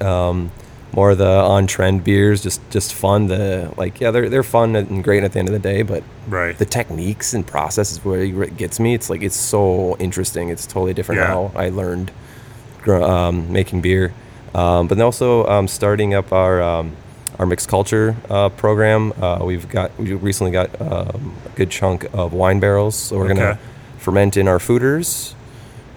[0.00, 0.50] um,
[0.94, 2.42] more of the on-trend beers.
[2.42, 3.28] Just just fun.
[3.28, 6.02] The like yeah, they're they're fun and great at the end of the day, but
[6.28, 6.56] Right.
[6.56, 8.94] the techniques and process is where it gets me.
[8.94, 10.50] It's like it's so interesting.
[10.50, 11.26] It's totally different Yeah.
[11.28, 12.10] how I learned
[12.86, 14.12] um, making beer,
[14.54, 16.96] um, but then also um, starting up our um,
[17.38, 19.12] our mixed culture uh, program.
[19.20, 23.24] Uh, we've got we recently got um, a good chunk of wine barrels, so we're
[23.26, 23.34] Okay.
[23.34, 23.58] gonna
[23.98, 25.34] ferment in our foeders,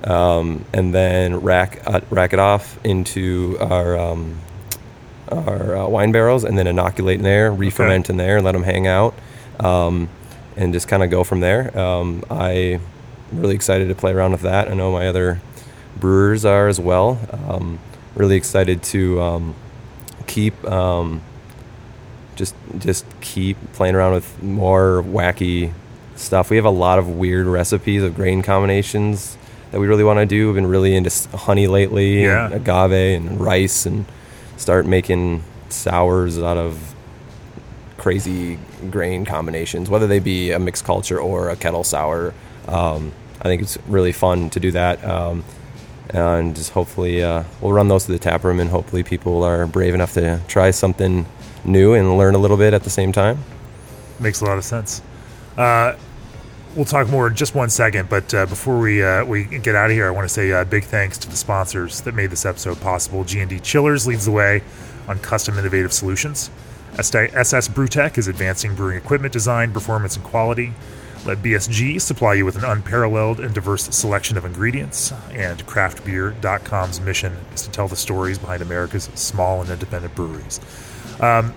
[0.03, 4.35] um, and then rack uh, rack it off into our um,
[5.29, 8.61] our uh, wine barrels, and then inoculate in there, re-ferment in there, and let them
[8.63, 9.15] hang out,
[9.59, 10.07] um,
[10.55, 11.77] and just kind of go from there.
[11.77, 12.79] Um, I'm
[13.33, 14.69] really excited to play around with that.
[14.69, 15.41] I know my other
[15.99, 17.17] brewers are as well.
[18.15, 19.55] Really excited to um,
[20.25, 21.21] keep um,
[22.35, 25.73] just just keep playing around with more wacky
[26.15, 26.49] stuff.
[26.49, 29.37] We have a lot of weird recipes of grain combinations
[29.71, 30.45] that we really want to do.
[30.47, 32.45] We've been really into honey lately, Yeah.
[32.45, 34.05] and agave and rice, and
[34.55, 36.95] start making sours out of
[37.97, 38.57] crazy
[38.91, 42.33] grain combinations, whether they be a mixed culture or a kettle sour.
[42.67, 43.11] Um,
[43.41, 45.03] I think it's really fun to do that.
[45.03, 45.43] Um,
[46.09, 49.67] and just hopefully uh, we'll run those to the tap room and hopefully people are
[49.67, 51.25] brave enough to try something
[51.63, 53.39] new and learn a little bit at the same time.
[54.19, 55.01] Makes a lot of sense.
[55.57, 55.95] Uh,
[56.75, 59.89] we'll talk more in just one second, but uh, before we uh, we get out
[59.89, 62.79] of here, I want to say big thanks to the sponsors that made this episode
[62.81, 63.23] possible.
[63.23, 64.61] G&D Chillers leads the way
[65.07, 66.49] on custom innovative solutions.
[66.97, 70.73] SS Brewtech is advancing brewing equipment design, performance, and quality.
[71.25, 75.11] Let BSG supply you with an unparalleled and diverse selection of ingredients.
[75.31, 80.59] And craftbeer.com's mission is to tell the stories behind America's small and independent breweries.
[81.19, 81.53] Um,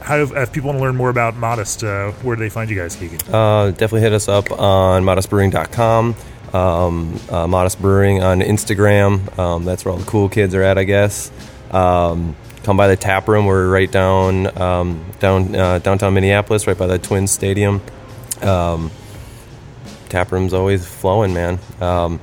[0.00, 2.76] how if, people want to learn more about Modest, uh, where do they find you
[2.76, 3.20] guys, Keegan?
[3.30, 6.14] Uh, definitely hit us up on modestbrewing.com,
[6.54, 9.38] um, uh, Modest Brewing on Instagram.
[9.38, 11.30] Um, that's where all the cool kids are at, I guess.
[11.72, 13.44] Um, come by the tap room.
[13.44, 17.82] We're right down um, down uh, downtown Minneapolis, right by the Twins Stadium.
[18.42, 18.90] Um,
[20.08, 21.58] tap room's always flowing, man.
[21.80, 22.20] Um,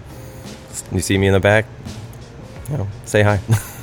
[0.91, 1.65] you see me in the back,
[2.69, 3.39] you know, say hi.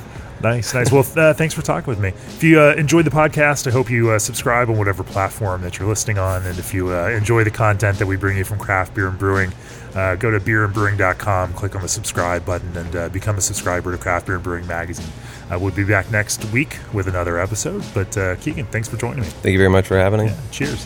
[0.43, 0.91] Nice, nice.
[0.91, 2.09] Well, uh, thanks for talking with me.
[2.09, 5.79] If you uh, enjoyed the podcast, I hope you uh, subscribe on whatever platform that
[5.79, 6.45] you're listening on.
[6.45, 9.17] And if you uh, enjoy the content that we bring you from Craft Beer and
[9.17, 9.53] Brewing,
[9.95, 13.97] uh, go to beerandbrewing.com, click on the subscribe button, and uh, become a subscriber to
[13.97, 15.07] Craft Beer and Brewing magazine.
[15.49, 17.81] Uh, we'll be back next week with another episode.
[17.93, 19.27] But uh, Keegan, thanks for joining me.
[19.27, 20.25] Thank you very much for having me.
[20.25, 20.85] Yeah, cheers.